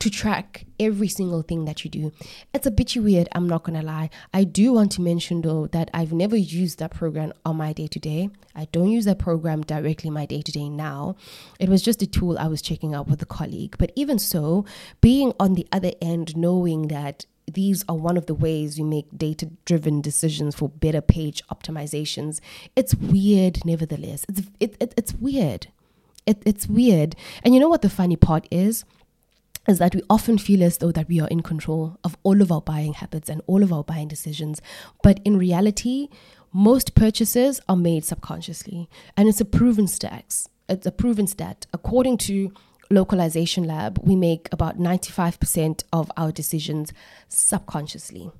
to 0.00 0.10
track 0.10 0.66
every 0.80 1.06
single 1.06 1.42
thing 1.42 1.64
that 1.66 1.84
you 1.84 1.90
do. 1.90 2.12
It's 2.52 2.66
a 2.66 2.70
bit 2.72 2.96
weird, 2.96 3.28
I'm 3.32 3.48
not 3.48 3.62
gonna 3.62 3.80
lie. 3.80 4.10
I 4.34 4.42
do 4.42 4.72
want 4.72 4.90
to 4.92 5.00
mention 5.00 5.40
though 5.42 5.68
that 5.68 5.90
I've 5.94 6.12
never 6.12 6.36
used 6.36 6.80
that 6.80 6.90
program 6.90 7.32
on 7.44 7.56
my 7.56 7.72
day 7.72 7.86
to 7.86 7.98
day. 8.00 8.28
I 8.56 8.66
don't 8.72 8.90
use 8.90 9.04
that 9.04 9.20
program 9.20 9.62
directly 9.62 10.10
my 10.10 10.26
day 10.26 10.42
to 10.42 10.52
day 10.52 10.68
now. 10.68 11.14
It 11.60 11.68
was 11.68 11.80
just 11.80 12.02
a 12.02 12.08
tool 12.08 12.36
I 12.38 12.48
was 12.48 12.60
checking 12.60 12.92
out 12.92 13.06
with 13.06 13.22
a 13.22 13.26
colleague. 13.26 13.76
But 13.78 13.92
even 13.94 14.18
so, 14.18 14.64
being 15.00 15.32
on 15.38 15.54
the 15.54 15.66
other 15.70 15.92
end, 16.02 16.36
knowing 16.36 16.88
that 16.88 17.24
these 17.46 17.84
are 17.88 17.96
one 17.96 18.16
of 18.16 18.26
the 18.26 18.34
ways 18.34 18.78
we 18.78 18.84
make 18.84 19.06
data 19.16 19.50
driven 19.64 20.00
decisions 20.00 20.54
for 20.54 20.68
better 20.68 21.00
page 21.00 21.42
optimizations. 21.48 22.40
It's 22.76 22.94
weird, 22.94 23.64
nevertheless. 23.64 24.24
It's, 24.28 24.42
it, 24.60 24.76
it, 24.80 24.94
it's 24.96 25.14
weird. 25.14 25.68
It, 26.26 26.42
it's 26.46 26.66
weird. 26.66 27.16
And 27.42 27.54
you 27.54 27.60
know 27.60 27.68
what 27.68 27.82
the 27.82 27.90
funny 27.90 28.16
part 28.16 28.46
is? 28.50 28.84
Is 29.66 29.78
that 29.78 29.94
we 29.94 30.02
often 30.10 30.36
feel 30.36 30.62
as 30.62 30.78
though 30.78 30.92
that 30.92 31.08
we 31.08 31.20
are 31.20 31.28
in 31.28 31.42
control 31.42 31.98
of 32.04 32.16
all 32.22 32.42
of 32.42 32.52
our 32.52 32.60
buying 32.60 32.94
habits 32.94 33.30
and 33.30 33.40
all 33.46 33.62
of 33.62 33.72
our 33.72 33.82
buying 33.82 34.08
decisions. 34.08 34.60
But 35.02 35.20
in 35.24 35.38
reality, 35.38 36.08
most 36.52 36.94
purchases 36.94 37.60
are 37.68 37.76
made 37.76 38.04
subconsciously. 38.04 38.88
And 39.16 39.28
it's 39.28 39.40
a 39.40 39.44
proven 39.44 39.86
stat. 39.86 40.46
It's 40.68 40.86
a 40.86 40.92
proven 40.92 41.26
stat. 41.26 41.66
According 41.72 42.18
to 42.18 42.52
Localization 42.90 43.64
Lab, 43.64 43.98
we 44.02 44.14
make 44.16 44.48
about 44.52 44.78
95% 44.78 45.82
of 45.92 46.12
our 46.16 46.30
decisions 46.30 46.92
subconsciously. 47.28 48.30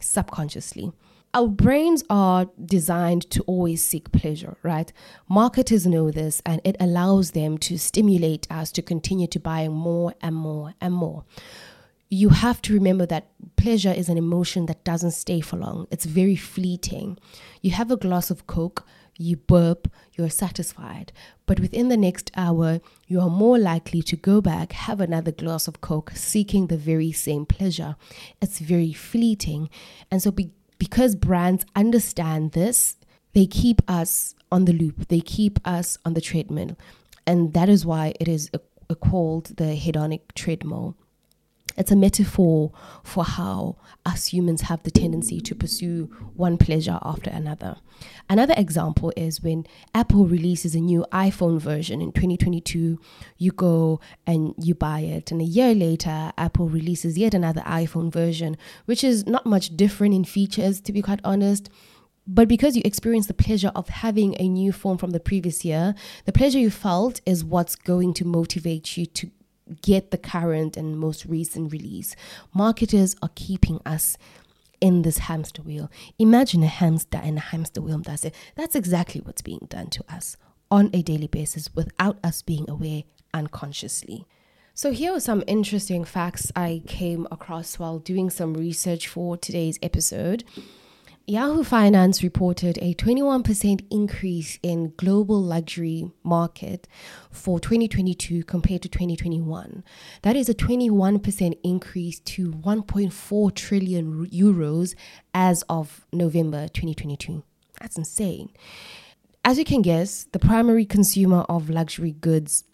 Subconsciously 0.00 0.92
our 1.32 1.48
brains 1.48 2.02
are 2.10 2.46
designed 2.64 3.30
to 3.30 3.42
always 3.42 3.84
seek 3.84 4.10
pleasure, 4.10 4.56
right? 4.62 4.92
Marketers 5.28 5.86
know 5.86 6.10
this 6.10 6.42
and 6.44 6.60
it 6.64 6.76
allows 6.80 7.32
them 7.32 7.56
to 7.58 7.78
stimulate 7.78 8.50
us 8.50 8.72
to 8.72 8.82
continue 8.82 9.28
to 9.28 9.38
buy 9.38 9.68
more 9.68 10.14
and 10.20 10.34
more 10.34 10.74
and 10.80 10.92
more. 10.92 11.24
You 12.08 12.30
have 12.30 12.60
to 12.62 12.74
remember 12.74 13.06
that 13.06 13.28
pleasure 13.56 13.92
is 13.92 14.08
an 14.08 14.18
emotion 14.18 14.66
that 14.66 14.82
doesn't 14.82 15.12
stay 15.12 15.40
for 15.40 15.56
long, 15.56 15.86
it's 15.92 16.04
very 16.04 16.34
fleeting. 16.34 17.18
You 17.62 17.70
have 17.72 17.92
a 17.92 17.96
glass 17.96 18.30
of 18.30 18.48
Coke, 18.48 18.84
you 19.16 19.36
burp, 19.36 19.86
you're 20.14 20.30
satisfied. 20.30 21.12
But 21.46 21.60
within 21.60 21.88
the 21.88 21.96
next 21.96 22.30
hour, 22.36 22.80
you 23.06 23.20
are 23.20 23.28
more 23.28 23.58
likely 23.58 24.02
to 24.02 24.16
go 24.16 24.40
back, 24.40 24.72
have 24.72 25.00
another 25.00 25.30
glass 25.30 25.68
of 25.68 25.80
Coke, 25.80 26.12
seeking 26.14 26.66
the 26.66 26.76
very 26.76 27.12
same 27.12 27.44
pleasure. 27.44 27.96
It's 28.40 28.58
very 28.58 28.92
fleeting. 28.92 29.68
And 30.10 30.22
so, 30.22 30.30
be- 30.30 30.52
because 30.80 31.14
brands 31.14 31.64
understand 31.76 32.52
this, 32.52 32.96
they 33.34 33.46
keep 33.46 33.82
us 33.88 34.34
on 34.50 34.64
the 34.64 34.72
loop, 34.72 35.06
they 35.06 35.20
keep 35.20 35.60
us 35.64 35.98
on 36.04 36.14
the 36.14 36.20
treadmill. 36.20 36.76
And 37.26 37.52
that 37.52 37.68
is 37.68 37.86
why 37.86 38.14
it 38.18 38.26
is 38.26 38.50
a, 38.52 38.60
a 38.88 38.96
called 38.96 39.56
the 39.58 39.76
hedonic 39.76 40.22
treadmill. 40.34 40.96
It's 41.80 41.90
a 41.90 41.96
metaphor 41.96 42.72
for 43.02 43.24
how 43.24 43.76
us 44.04 44.26
humans 44.26 44.60
have 44.62 44.82
the 44.82 44.90
tendency 44.90 45.40
to 45.40 45.54
pursue 45.54 46.10
one 46.34 46.58
pleasure 46.58 46.98
after 47.00 47.30
another. 47.30 47.76
Another 48.28 48.52
example 48.58 49.14
is 49.16 49.42
when 49.42 49.66
Apple 49.94 50.26
releases 50.26 50.74
a 50.74 50.80
new 50.80 51.06
iPhone 51.10 51.58
version 51.58 52.02
in 52.02 52.12
2022, 52.12 53.00
you 53.38 53.52
go 53.52 53.98
and 54.26 54.52
you 54.58 54.74
buy 54.74 55.00
it. 55.00 55.32
And 55.32 55.40
a 55.40 55.44
year 55.44 55.74
later, 55.74 56.32
Apple 56.36 56.68
releases 56.68 57.16
yet 57.16 57.32
another 57.32 57.62
iPhone 57.62 58.12
version, 58.12 58.58
which 58.84 59.02
is 59.02 59.26
not 59.26 59.46
much 59.46 59.74
different 59.74 60.12
in 60.12 60.24
features, 60.24 60.82
to 60.82 60.92
be 60.92 61.00
quite 61.00 61.20
honest. 61.24 61.70
But 62.26 62.46
because 62.46 62.76
you 62.76 62.82
experience 62.84 63.26
the 63.26 63.32
pleasure 63.32 63.72
of 63.74 63.88
having 63.88 64.36
a 64.38 64.50
new 64.50 64.70
phone 64.70 64.98
from 64.98 65.12
the 65.12 65.18
previous 65.18 65.64
year, 65.64 65.94
the 66.26 66.32
pleasure 66.32 66.58
you 66.58 66.68
felt 66.68 67.22
is 67.24 67.42
what's 67.42 67.74
going 67.74 68.12
to 68.14 68.26
motivate 68.26 68.98
you 68.98 69.06
to 69.06 69.30
get 69.82 70.10
the 70.10 70.18
current 70.18 70.76
and 70.76 70.98
most 70.98 71.24
recent 71.24 71.72
release. 71.72 72.16
Marketers 72.54 73.16
are 73.22 73.30
keeping 73.34 73.80
us 73.84 74.16
in 74.80 75.02
this 75.02 75.18
hamster 75.18 75.62
wheel. 75.62 75.90
Imagine 76.18 76.62
a 76.62 76.68
hamster 76.68 77.20
in 77.22 77.36
a 77.36 77.40
hamster 77.40 77.80
wheel. 77.80 77.98
That's 77.98 78.24
it. 78.24 78.34
That's 78.56 78.74
exactly 78.74 79.20
what's 79.20 79.42
being 79.42 79.66
done 79.68 79.88
to 79.90 80.04
us 80.08 80.36
on 80.70 80.90
a 80.92 81.02
daily 81.02 81.26
basis 81.26 81.74
without 81.74 82.18
us 82.24 82.42
being 82.42 82.68
aware 82.68 83.02
unconsciously. 83.34 84.26
So, 84.74 84.92
here 84.92 85.12
are 85.12 85.20
some 85.20 85.44
interesting 85.46 86.04
facts 86.04 86.50
I 86.56 86.82
came 86.86 87.26
across 87.30 87.78
while 87.78 87.98
doing 87.98 88.30
some 88.30 88.54
research 88.54 89.08
for 89.08 89.36
today's 89.36 89.78
episode. 89.82 90.44
Yahoo 91.30 91.62
Finance 91.62 92.24
reported 92.24 92.76
a 92.82 92.92
21% 92.94 93.86
increase 93.88 94.58
in 94.64 94.92
global 94.96 95.40
luxury 95.40 96.10
market 96.24 96.88
for 97.30 97.60
2022 97.60 98.42
compared 98.42 98.82
to 98.82 98.88
2021. 98.88 99.84
That 100.22 100.34
is 100.34 100.48
a 100.48 100.54
21% 100.54 101.56
increase 101.62 102.18
to 102.18 102.50
1.4 102.50 103.54
trillion 103.54 104.26
euros 104.26 104.96
as 105.32 105.62
of 105.68 106.04
November 106.12 106.66
2022. 106.66 107.44
That's 107.80 107.96
insane. 107.96 108.50
as 109.44 109.56
you 109.56 109.64
can 109.64 109.82
guess, 109.82 110.24
the 110.32 110.40
primary 110.40 110.84
consumer 110.84 111.42
of 111.48 111.70
luxury 111.70 112.10
goods 112.10 112.64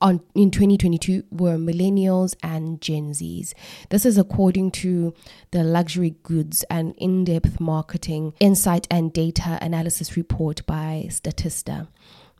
on 0.00 0.20
in 0.34 0.50
2022 0.50 1.24
were 1.30 1.56
millennials 1.56 2.36
and 2.42 2.80
Gen 2.80 3.10
Zs. 3.12 3.52
This 3.90 4.06
is 4.06 4.18
according 4.18 4.70
to 4.72 5.14
the 5.50 5.64
luxury 5.64 6.16
goods 6.22 6.64
and 6.70 6.94
in-depth 6.98 7.60
marketing 7.60 8.34
insight 8.40 8.86
and 8.90 9.12
data 9.12 9.58
analysis 9.60 10.16
report 10.16 10.64
by 10.66 11.06
Statista. 11.08 11.88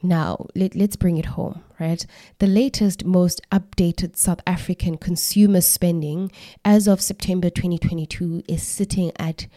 Now, 0.02 0.46
let, 0.54 0.76
let's 0.76 0.94
bring 0.94 1.18
it 1.18 1.26
home, 1.26 1.62
right? 1.80 2.04
The 2.38 2.46
latest, 2.46 3.04
most 3.04 3.40
updated 3.50 4.16
South 4.16 4.40
African 4.46 4.96
consumer 4.96 5.60
spending 5.60 6.30
as 6.64 6.86
of 6.86 7.00
September 7.00 7.50
2022 7.50 8.44
is 8.46 8.62
sitting 8.62 9.10
at 9.18 9.48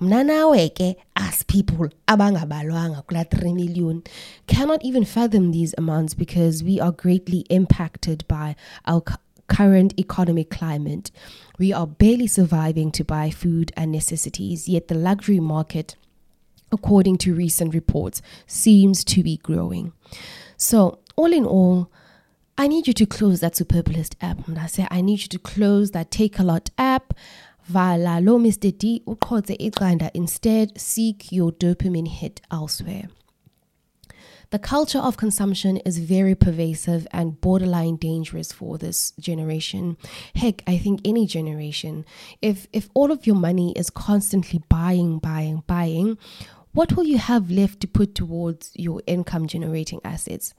Mna 0.00 0.68
ke 0.74 0.96
as 1.16 1.42
people 1.44 1.88
abangabalwanga 2.06 3.02
kula 3.06 3.24
3 3.30 3.54
million 3.54 4.02
cannot 4.46 4.84
even 4.84 5.06
fathom 5.06 5.52
these 5.52 5.74
amounts 5.78 6.12
because 6.12 6.62
we 6.62 6.78
are 6.78 6.92
greatly 6.92 7.46
impacted 7.48 8.26
by 8.28 8.54
our 8.86 9.02
current 9.48 9.98
economic 9.98 10.50
climate. 10.50 11.10
We 11.58 11.72
are 11.72 11.86
barely 11.86 12.26
surviving 12.26 12.92
to 12.92 13.04
buy 13.04 13.30
food 13.30 13.72
and 13.74 13.90
necessities, 13.90 14.68
yet 14.68 14.88
the 14.88 14.94
luxury 14.94 15.40
market, 15.40 15.96
according 16.70 17.16
to 17.18 17.34
recent 17.34 17.72
reports, 17.72 18.20
seems 18.46 19.02
to 19.04 19.22
be 19.22 19.38
growing. 19.38 19.94
So, 20.58 20.98
all 21.16 21.32
in 21.32 21.46
all, 21.46 21.90
I 22.58 22.68
need 22.68 22.86
you 22.86 22.94
to 22.94 23.06
close 23.06 23.40
that 23.40 23.54
Superbalist 23.54 24.14
app. 24.20 24.38
I 24.58 24.66
say 24.66 24.86
I 24.90 25.00
need 25.00 25.20
you 25.20 25.28
to 25.28 25.38
close 25.38 25.90
that 25.90 26.10
Takealot 26.10 26.70
app 26.78 27.14
vala 27.68 28.20
lo 28.20 28.38
Mr. 28.38 28.76
D 28.76 29.02
uqhotse 29.06 29.56
iqanda 29.58 30.10
instead 30.14 30.80
seek 30.80 31.32
your 31.32 31.52
dopamine 31.52 32.08
hit 32.08 32.40
elsewhere. 32.50 33.08
The 34.50 34.60
culture 34.60 35.00
of 35.00 35.16
consumption 35.16 35.78
is 35.78 35.98
very 35.98 36.36
pervasive 36.36 37.06
and 37.10 37.40
borderline 37.40 37.96
dangerous 37.96 38.52
for 38.52 38.78
this 38.78 39.12
generation. 39.18 39.96
Heck, 40.36 40.62
I 40.68 40.78
think 40.78 41.00
any 41.04 41.26
generation. 41.26 42.04
If 42.40 42.68
if 42.72 42.88
all 42.94 43.10
of 43.10 43.26
your 43.26 43.34
money 43.34 43.72
is 43.76 43.90
constantly 43.90 44.62
buying, 44.68 45.18
buying, 45.18 45.64
buying, 45.66 46.16
what 46.72 46.96
will 46.96 47.06
you 47.06 47.18
have 47.18 47.50
left 47.50 47.80
to 47.80 47.88
put 47.88 48.14
towards 48.14 48.70
your 48.74 49.02
income 49.06 49.48
generating 49.48 50.00
assets? 50.04 50.54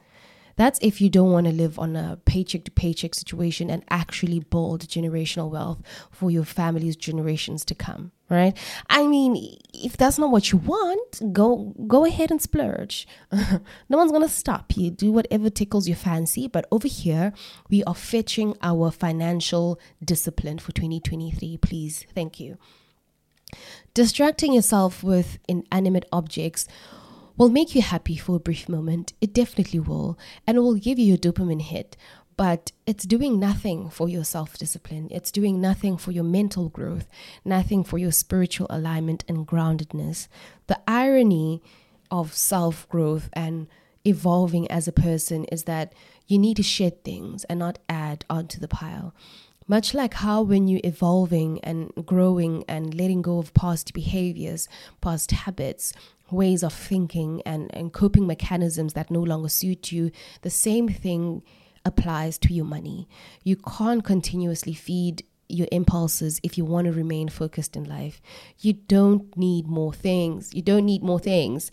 That's 0.58 0.80
if 0.82 1.00
you 1.00 1.10
don't 1.10 1.32
want 1.32 1.46
to 1.46 1.54
live 1.54 1.80
on 1.80 1.96
a 1.96 2.20
paycheck 2.26 2.66
to 2.66 2.72
paycheck 2.72 3.16
situation 3.16 3.70
and 3.70 3.86
actually 3.90 4.40
build 4.40 4.88
generational 4.88 5.50
wealth 5.50 5.82
for 6.12 6.30
your 6.30 6.44
family's 6.44 6.96
generations 6.96 7.64
to 7.66 7.76
come, 7.76 8.12
right? 8.30 8.58
I 8.90 9.06
mean, 9.06 9.58
if 9.74 9.96
that's 9.96 10.18
not 10.18 10.32
what 10.32 10.52
you 10.52 10.58
want, 10.58 11.32
go 11.32 11.76
go 11.88 12.06
ahead 12.06 12.32
and 12.32 12.42
splurge. 12.42 13.08
no 13.32 13.98
one's 13.98 14.12
gonna 14.12 14.28
stop 14.28 14.76
you. 14.76 14.90
Do 14.90 15.12
whatever 15.12 15.50
tickles 15.52 15.88
your 15.88 15.98
fancy. 15.98 16.48
But 16.48 16.66
over 16.72 16.88
here, 16.88 17.34
we 17.70 17.84
are 17.84 17.96
fetching 17.96 18.56
our 18.62 18.90
financial 18.90 19.80
discipline 20.04 20.58
for 20.58 20.72
2023. 20.72 21.58
Please, 21.58 22.06
thank 22.16 22.40
you. 22.40 22.58
Distracting 23.94 24.54
yourself 24.54 25.04
with 25.04 25.38
inanimate 25.48 26.06
objects 26.12 26.68
will 27.38 27.50
make 27.50 27.76
you 27.76 27.82
happy 27.82 28.18
for 28.18 28.36
a 28.36 28.40
brief 28.40 28.68
moment. 28.68 29.14
It 29.22 29.34
definitely 29.34 29.80
will. 29.80 30.18
And 30.46 30.58
it 30.58 30.62
will 30.62 30.76
give 30.76 31.00
you 31.00 31.14
a 31.14 31.18
dopamine 31.18 31.62
hit. 31.62 31.96
But 32.36 32.72
it's 32.86 33.06
doing 33.06 33.40
nothing 33.40 33.90
for 33.90 34.08
your 34.08 34.24
self 34.24 34.58
discipline. 34.58 35.08
It's 35.10 35.32
doing 35.32 35.60
nothing 35.60 35.98
for 35.98 36.12
your 36.12 36.24
mental 36.24 36.70
growth, 36.70 37.08
nothing 37.44 37.84
for 37.84 37.98
your 37.98 38.12
spiritual 38.12 38.68
alignment 38.70 39.24
and 39.28 39.48
groundedness. 39.48 40.28
The 40.68 40.80
irony 40.88 41.64
of 42.12 42.36
self 42.36 42.88
growth 42.90 43.30
and 43.34 43.68
evolving 44.06 44.70
as 44.70 44.88
a 44.88 44.92
person 44.92 45.46
is 45.46 45.64
that 45.64 45.94
you 46.28 46.38
need 46.38 46.58
to 46.58 46.64
shed 46.64 47.04
things 47.04 47.44
and 47.46 47.60
not 47.60 47.80
add 47.90 48.24
onto 48.30 48.60
the 48.60 48.68
pile. 48.68 49.16
Much 49.68 49.94
like 49.94 50.14
how, 50.14 50.42
when 50.44 50.68
you're 50.68 50.80
evolving 50.86 51.60
and 51.62 51.92
growing 52.06 52.64
and 52.70 52.94
letting 52.94 53.22
go 53.22 53.38
of 53.38 53.54
past 53.54 53.94
behaviors, 53.94 54.70
past 55.02 55.32
habits, 55.32 55.92
ways 56.32 56.64
of 56.64 56.74
thinking 56.74 57.42
and, 57.46 57.74
and 57.76 57.94
coping 57.94 58.28
mechanisms 58.28 58.94
that 58.94 59.12
no 59.12 59.22
longer 59.22 59.50
suit 59.50 59.92
you, 59.92 60.12
the 60.42 60.50
same 60.50 60.90
thing 60.90 61.44
applies 61.86 62.38
to 62.40 62.54
your 62.54 62.66
money. 62.66 63.08
You 63.44 63.56
can't 63.56 64.04
continuously 64.04 64.74
feed 64.74 65.24
your 65.50 65.68
impulses 65.72 66.40
if 66.44 66.58
you 66.58 66.66
want 66.66 66.86
to 66.86 66.92
remain 66.92 67.30
focused 67.30 67.76
in 67.76 67.86
life. 67.86 68.22
You 68.60 68.74
don't 68.74 69.36
need 69.38 69.68
more 69.68 69.94
things. 69.94 70.54
You 70.54 70.62
don't 70.62 70.86
need 70.86 71.04
more 71.04 71.20
things. 71.20 71.72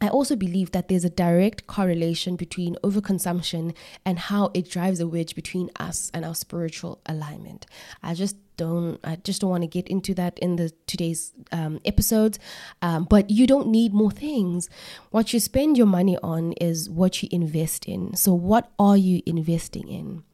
I 0.00 0.08
also 0.08 0.36
believe 0.36 0.72
that 0.72 0.88
there's 0.88 1.04
a 1.04 1.10
direct 1.10 1.66
correlation 1.66 2.36
between 2.36 2.76
overconsumption 2.82 3.74
and 4.04 4.18
how 4.18 4.50
it 4.52 4.68
drives 4.68 5.00
a 5.00 5.06
wedge 5.06 5.34
between 5.34 5.70
us 5.78 6.10
and 6.12 6.24
our 6.24 6.34
spiritual 6.34 7.00
alignment. 7.06 7.66
I 8.02 8.14
just 8.14 8.36
don't 8.56 9.00
I 9.02 9.16
just 9.16 9.40
don't 9.40 9.50
want 9.50 9.62
to 9.62 9.68
get 9.68 9.88
into 9.88 10.14
that 10.14 10.38
in 10.38 10.56
the 10.56 10.72
today's 10.86 11.32
um, 11.52 11.80
episodes. 11.84 12.38
Um, 12.82 13.04
but 13.04 13.30
you 13.30 13.46
don't 13.46 13.68
need 13.68 13.92
more 13.92 14.10
things. 14.10 14.68
What 15.10 15.32
you 15.32 15.40
spend 15.40 15.78
your 15.78 15.86
money 15.86 16.18
on 16.22 16.52
is 16.54 16.90
what 16.90 17.22
you 17.22 17.28
invest 17.32 17.86
in. 17.86 18.16
So 18.16 18.34
what 18.34 18.72
are 18.78 18.96
you 18.96 19.22
investing 19.26 19.88
in? 19.88 20.24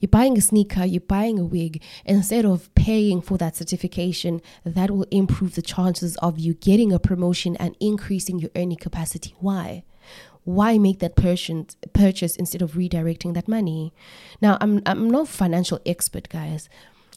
You're 0.00 0.08
buying 0.08 0.36
a 0.38 0.40
sneaker, 0.40 0.84
you're 0.84 1.00
buying 1.00 1.38
a 1.38 1.44
wig, 1.44 1.82
instead 2.04 2.44
of 2.44 2.72
paying 2.74 3.20
for 3.20 3.38
that 3.38 3.56
certification, 3.56 4.40
that 4.64 4.90
will 4.90 5.06
improve 5.10 5.54
the 5.54 5.62
chances 5.62 6.16
of 6.18 6.38
you 6.38 6.54
getting 6.54 6.92
a 6.92 6.98
promotion 6.98 7.56
and 7.56 7.76
increasing 7.80 8.38
your 8.38 8.50
earning 8.56 8.78
capacity. 8.78 9.34
Why? 9.38 9.84
Why 10.44 10.78
make 10.78 11.00
that 11.00 11.14
purchase, 11.14 12.36
instead 12.36 12.62
of 12.62 12.72
redirecting 12.72 13.34
that 13.34 13.48
money? 13.48 13.92
Now, 14.40 14.56
I'm, 14.60 14.82
I'm 14.86 15.10
no 15.10 15.26
financial 15.26 15.80
expert, 15.84 16.28
guys, 16.30 16.70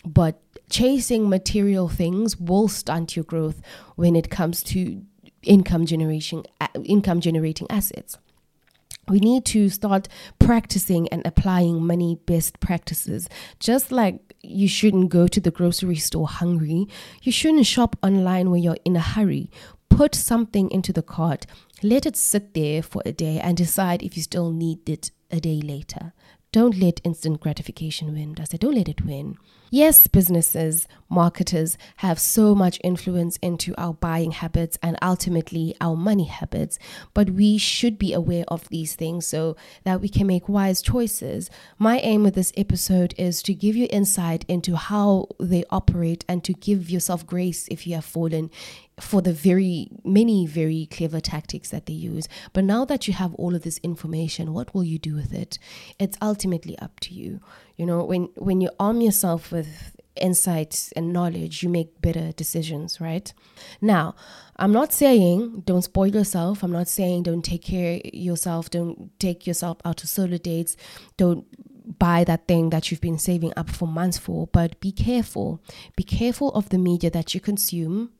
but 0.06 0.42
chasing 0.70 1.30
material 1.30 1.88
things 1.88 2.38
will 2.38 2.68
stunt 2.68 3.16
your 3.16 3.24
growth 3.24 3.62
when 3.96 4.16
it 4.16 4.30
comes 4.30 4.64
to 4.64 5.04
income 5.44 5.86
generation 5.88 6.44
income 6.84 7.20
generating 7.20 7.66
assets 7.72 8.18
we 9.12 9.20
need 9.20 9.44
to 9.46 9.70
start 9.70 10.08
practicing 10.40 11.08
and 11.10 11.22
applying 11.26 11.86
money 11.86 12.18
best 12.26 12.60
practices. 12.62 13.28
Just 13.60 13.92
like 13.92 14.34
you 14.42 14.68
shouldn't 14.68 15.10
go 15.10 15.28
to 15.28 15.42
the 15.42 15.52
grocery 15.52 15.98
store 15.98 16.28
hungry, 16.28 16.88
you 17.22 17.32
shouldn't 17.32 17.66
shop 17.66 17.98
online 18.02 18.50
when 18.50 18.64
you're 18.64 18.78
in 18.86 18.96
a 18.96 19.02
hurry. 19.02 19.52
Put 19.90 20.16
something 20.16 20.72
into 20.72 20.94
the 20.94 21.04
cart, 21.04 21.46
let 21.84 22.06
it 22.06 22.16
sit 22.16 22.54
there 22.54 22.82
for 22.82 23.02
a 23.06 23.12
day, 23.12 23.40
and 23.40 23.58
decide 23.58 24.02
if 24.02 24.16
you 24.16 24.24
still 24.24 24.52
need 24.52 24.88
it 24.90 25.12
a 25.30 25.42
day 25.42 25.60
later. 25.62 26.14
Don't 26.54 26.78
let 26.78 27.02
instant 27.04 27.42
gratification 27.42 28.14
win. 28.14 28.36
I 28.40 28.46
said, 28.46 28.62
don't 28.62 28.76
let 28.76 28.88
it 28.88 29.06
win. 29.06 29.38
Yes, 29.74 30.06
businesses, 30.08 30.86
marketers 31.08 31.78
have 31.98 32.20
so 32.20 32.54
much 32.54 32.78
influence 32.84 33.38
into 33.38 33.74
our 33.78 33.94
buying 33.94 34.32
habits 34.32 34.78
and 34.84 34.98
ultimately 35.02 35.74
our 35.80 35.96
money 35.96 36.26
habits, 36.26 36.78
but 37.14 37.30
we 37.30 37.58
should 37.58 37.98
be 37.98 38.12
aware 38.12 38.44
of 38.50 38.68
these 38.68 38.96
things 38.96 39.28
so 39.28 39.56
that 39.86 40.02
we 40.02 40.10
can 40.10 40.28
make 40.28 40.50
wise 40.50 40.82
choices. 40.82 41.50
My 41.80 42.00
aim 42.00 42.22
with 42.24 42.36
this 42.36 42.52
episode 42.58 43.14
is 43.18 43.42
to 43.44 43.54
give 43.54 43.78
you 43.78 43.88
insight 43.90 44.44
into 44.50 44.76
how 44.76 45.28
they 45.40 45.64
operate 45.70 46.26
and 46.28 46.44
to 46.44 46.52
give 46.52 46.90
yourself 46.90 47.26
grace 47.26 47.70
if 47.72 47.88
you 47.88 47.96
have 47.96 48.04
fallen 48.04 48.50
for 49.00 49.22
the 49.22 49.34
very 49.34 49.88
many 50.04 50.46
very 50.46 50.88
clever 50.92 51.20
tactics 51.20 51.70
that 51.70 51.86
they 51.86 51.94
use. 51.94 52.28
But 52.54 52.66
now 52.66 52.86
that 52.86 53.08
you 53.08 53.14
have 53.14 53.34
all 53.36 53.56
of 53.56 53.64
this 53.64 53.80
information, 53.84 54.54
what 54.54 54.76
will 54.76 54.84
you 54.84 55.00
do 55.00 55.16
with 55.16 55.34
it? 55.34 55.58
It's 55.98 56.18
ultimately 56.22 56.78
up 56.80 57.00
to 57.02 57.14
you. 57.14 57.40
You 57.82 57.88
know, 57.88 58.04
when 58.04 58.30
when 58.36 58.62
you 58.62 58.70
arm 58.80 59.02
yourself 59.02 59.52
with 59.52 59.96
insights 60.16 60.92
and 60.92 61.12
knowledge, 61.12 61.64
you 61.64 61.70
make 61.70 62.00
better 62.00 62.32
decisions, 62.32 63.02
right? 63.02 63.34
Now, 63.82 64.14
I'm 64.58 64.72
not 64.72 64.94
saying 64.94 65.64
don't 65.66 65.82
spoil 65.82 66.10
yourself. 66.10 66.62
I'm 66.62 66.72
not 66.72 66.88
saying 66.88 67.24
don't 67.24 67.44
take 67.44 67.64
care 67.64 68.00
yourself, 68.14 68.70
don't 68.70 69.10
take 69.20 69.48
yourself 69.48 69.80
out 69.84 69.98
to 69.98 70.06
solo 70.06 70.38
dates, 70.38 70.78
don't 71.18 71.44
buy 71.98 72.24
that 72.26 72.48
thing 72.48 72.70
that 72.70 72.92
you've 72.92 73.02
been 73.02 73.18
saving 73.18 73.52
up 73.58 73.72
for 73.72 73.88
months 73.88 74.20
for, 74.20 74.46
but 74.46 74.80
be 74.80 74.92
careful. 74.92 75.60
Be 75.96 76.04
careful 76.04 76.54
of 76.54 76.70
the 76.70 76.78
media 76.78 77.10
that 77.10 77.34
you 77.34 77.42
consume 77.42 78.12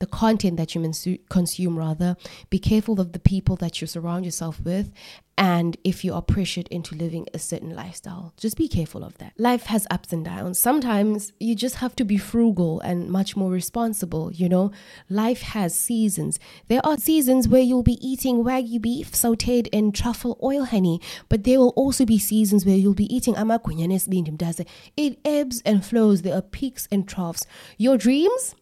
the 0.00 0.06
content 0.06 0.56
that 0.56 0.74
you 0.74 1.18
consume 1.28 1.78
rather 1.78 2.16
be 2.50 2.58
careful 2.58 3.00
of 3.00 3.12
the 3.12 3.18
people 3.18 3.56
that 3.56 3.80
you 3.80 3.86
surround 3.86 4.24
yourself 4.24 4.60
with 4.60 4.92
and 5.38 5.76
if 5.84 6.04
you 6.04 6.12
are 6.12 6.20
pressured 6.20 6.66
into 6.68 6.96
living 6.96 7.24
a 7.32 7.38
certain 7.38 7.74
lifestyle. 7.74 8.34
Just 8.36 8.56
be 8.56 8.66
careful 8.66 9.04
of 9.04 9.16
that. 9.18 9.32
Life 9.38 9.66
has 9.66 9.86
ups 9.88 10.12
and 10.12 10.24
downs. 10.24 10.58
Sometimes 10.58 11.32
you 11.38 11.54
just 11.54 11.76
have 11.76 11.94
to 11.96 12.04
be 12.04 12.18
frugal 12.18 12.80
and 12.80 13.08
much 13.08 13.36
more 13.36 13.50
responsible. 13.52 14.32
You 14.32 14.48
know, 14.48 14.72
life 15.08 15.42
has 15.42 15.74
seasons. 15.74 16.40
There 16.66 16.84
are 16.84 16.98
seasons 16.98 17.46
where 17.46 17.62
you'll 17.62 17.84
be 17.84 18.04
eating 18.06 18.42
wagyu 18.42 18.82
beef 18.82 19.12
sauteed 19.12 19.68
in 19.70 19.92
truffle 19.92 20.36
oil 20.42 20.64
honey, 20.64 21.00
but 21.28 21.44
there 21.44 21.60
will 21.60 21.74
also 21.76 22.04
be 22.04 22.18
seasons 22.18 22.66
where 22.66 22.76
you'll 22.76 22.94
be 22.94 23.14
eating 23.14 23.34
amakunyanes 23.34 24.08
bindim 24.08 24.66
It 24.96 25.20
ebbs 25.24 25.62
and 25.64 25.86
flows. 25.86 26.22
There 26.22 26.36
are 26.36 26.42
peaks 26.42 26.88
and 26.90 27.08
troughs. 27.08 27.46
Your 27.76 27.96
dreams 27.96 28.56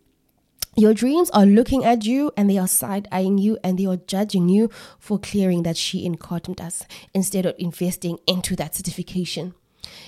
your 0.76 0.92
dreams 0.92 1.30
are 1.30 1.46
looking 1.46 1.84
at 1.84 2.04
you 2.04 2.30
and 2.36 2.50
they 2.50 2.58
are 2.58 2.68
side 2.68 3.08
eyeing 3.10 3.38
you 3.38 3.58
and 3.64 3.78
they 3.78 3.86
are 3.86 3.96
judging 3.96 4.48
you 4.48 4.70
for 4.98 5.18
clearing 5.18 5.62
that 5.62 5.76
she 5.76 6.04
in 6.04 6.16
us 6.60 6.84
instead 7.14 7.46
of 7.46 7.54
investing 7.58 8.18
into 8.26 8.54
that 8.56 8.74
certification. 8.74 9.54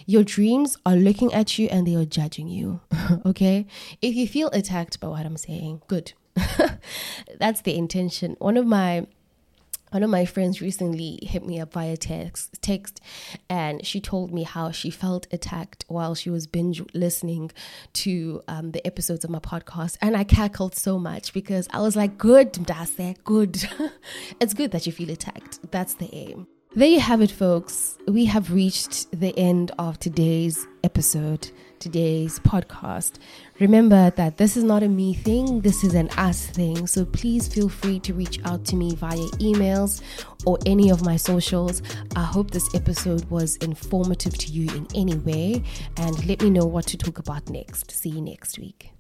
Your 0.07 0.25
dreams 0.25 0.77
are 0.85 0.97
looking 0.97 1.33
at 1.33 1.59
you 1.59 1.69
and 1.69 1.87
they 1.87 1.95
are 1.95 2.05
judging 2.05 2.49
you. 2.49 2.81
okay? 3.27 3.67
If 4.03 4.15
you 4.15 4.29
feel 4.29 4.49
attacked 4.53 5.01
by 5.01 5.09
what 5.09 5.25
I'm 5.25 5.37
saying, 5.37 5.83
good. 5.87 6.13
That's 7.39 7.63
the 7.63 7.77
intention. 7.77 8.37
One 8.39 8.57
of 8.57 8.67
my 8.67 9.07
one 9.91 10.03
of 10.03 10.11
my 10.11 10.25
friends 10.25 10.61
recently 10.61 11.19
hit 11.23 11.45
me 11.45 11.61
up 11.61 11.73
via 11.73 11.97
text 11.97 12.61
text 12.63 13.01
and 13.49 13.85
she 13.87 14.01
told 14.01 14.33
me 14.33 14.43
how 14.43 14.71
she 14.71 14.91
felt 14.91 15.27
attacked 15.33 15.85
while 15.89 16.15
she 16.15 16.31
was 16.31 16.47
binge 16.47 16.83
listening 16.95 17.51
to 17.93 18.43
um, 18.49 18.73
the 18.73 18.87
episodes 18.87 19.25
of 19.25 19.31
my 19.31 19.39
podcast. 19.39 19.97
And 20.01 20.17
i 20.17 20.25
cackled 20.25 20.75
so 20.75 20.99
much 20.99 21.33
because 21.33 21.69
i 21.73 21.81
was 21.81 21.97
like 21.97 22.19
good 22.19 22.53
Mdase, 22.53 23.17
good. 23.25 23.69
It's 24.41 24.55
good 24.55 24.71
that 24.73 24.87
you 24.87 24.93
feel 24.93 25.11
attacked. 25.11 25.59
That's 25.71 25.95
the 25.95 26.09
aim. 26.15 26.47
There 26.75 26.89
you 26.89 27.01
have 27.01 27.23
it 27.23 27.31
folks. 27.31 27.97
We 28.07 28.27
have 28.27 28.53
reached 28.53 29.11
the 29.11 29.37
end 29.39 29.73
of 29.79 29.99
today's 29.99 30.67
episode 30.85 31.51
today's 31.81 32.39
podcast. 32.41 33.15
Remember 33.61 34.11
that 34.11 34.37
this 34.37 34.57
is 34.57 34.65
not 34.65 34.83
a 34.83 34.89
me 34.89 35.15
thing, 35.15 35.61
this 35.61 35.85
is 35.85 35.95
an 35.95 36.09
us 36.11 36.47
thing. 36.47 36.87
So 36.87 37.05
please 37.05 37.49
feel 37.49 37.69
free 37.69 37.99
to 38.01 38.15
reach 38.15 38.41
out 38.45 38.65
to 38.67 38.77
me 38.77 38.95
via 38.95 39.17
emails 39.39 40.03
or 40.47 40.59
any 40.67 40.91
of 40.91 41.03
my 41.05 41.17
socials. 41.17 41.83
I 42.17 42.23
hope 42.23 42.51
this 42.51 42.75
episode 42.75 43.25
was 43.31 43.57
informative 43.57 44.37
to 44.39 44.53
you 44.53 44.69
in 44.75 44.87
any 44.95 45.17
way 45.17 45.63
and 45.97 46.27
let 46.27 46.43
me 46.43 46.51
know 46.51 46.67
what 46.67 46.87
to 46.89 46.97
talk 46.97 47.19
about 47.19 47.49
next. 47.49 47.91
See 47.91 48.11
you 48.11 48.21
next 48.21 48.59
week. 48.59 48.98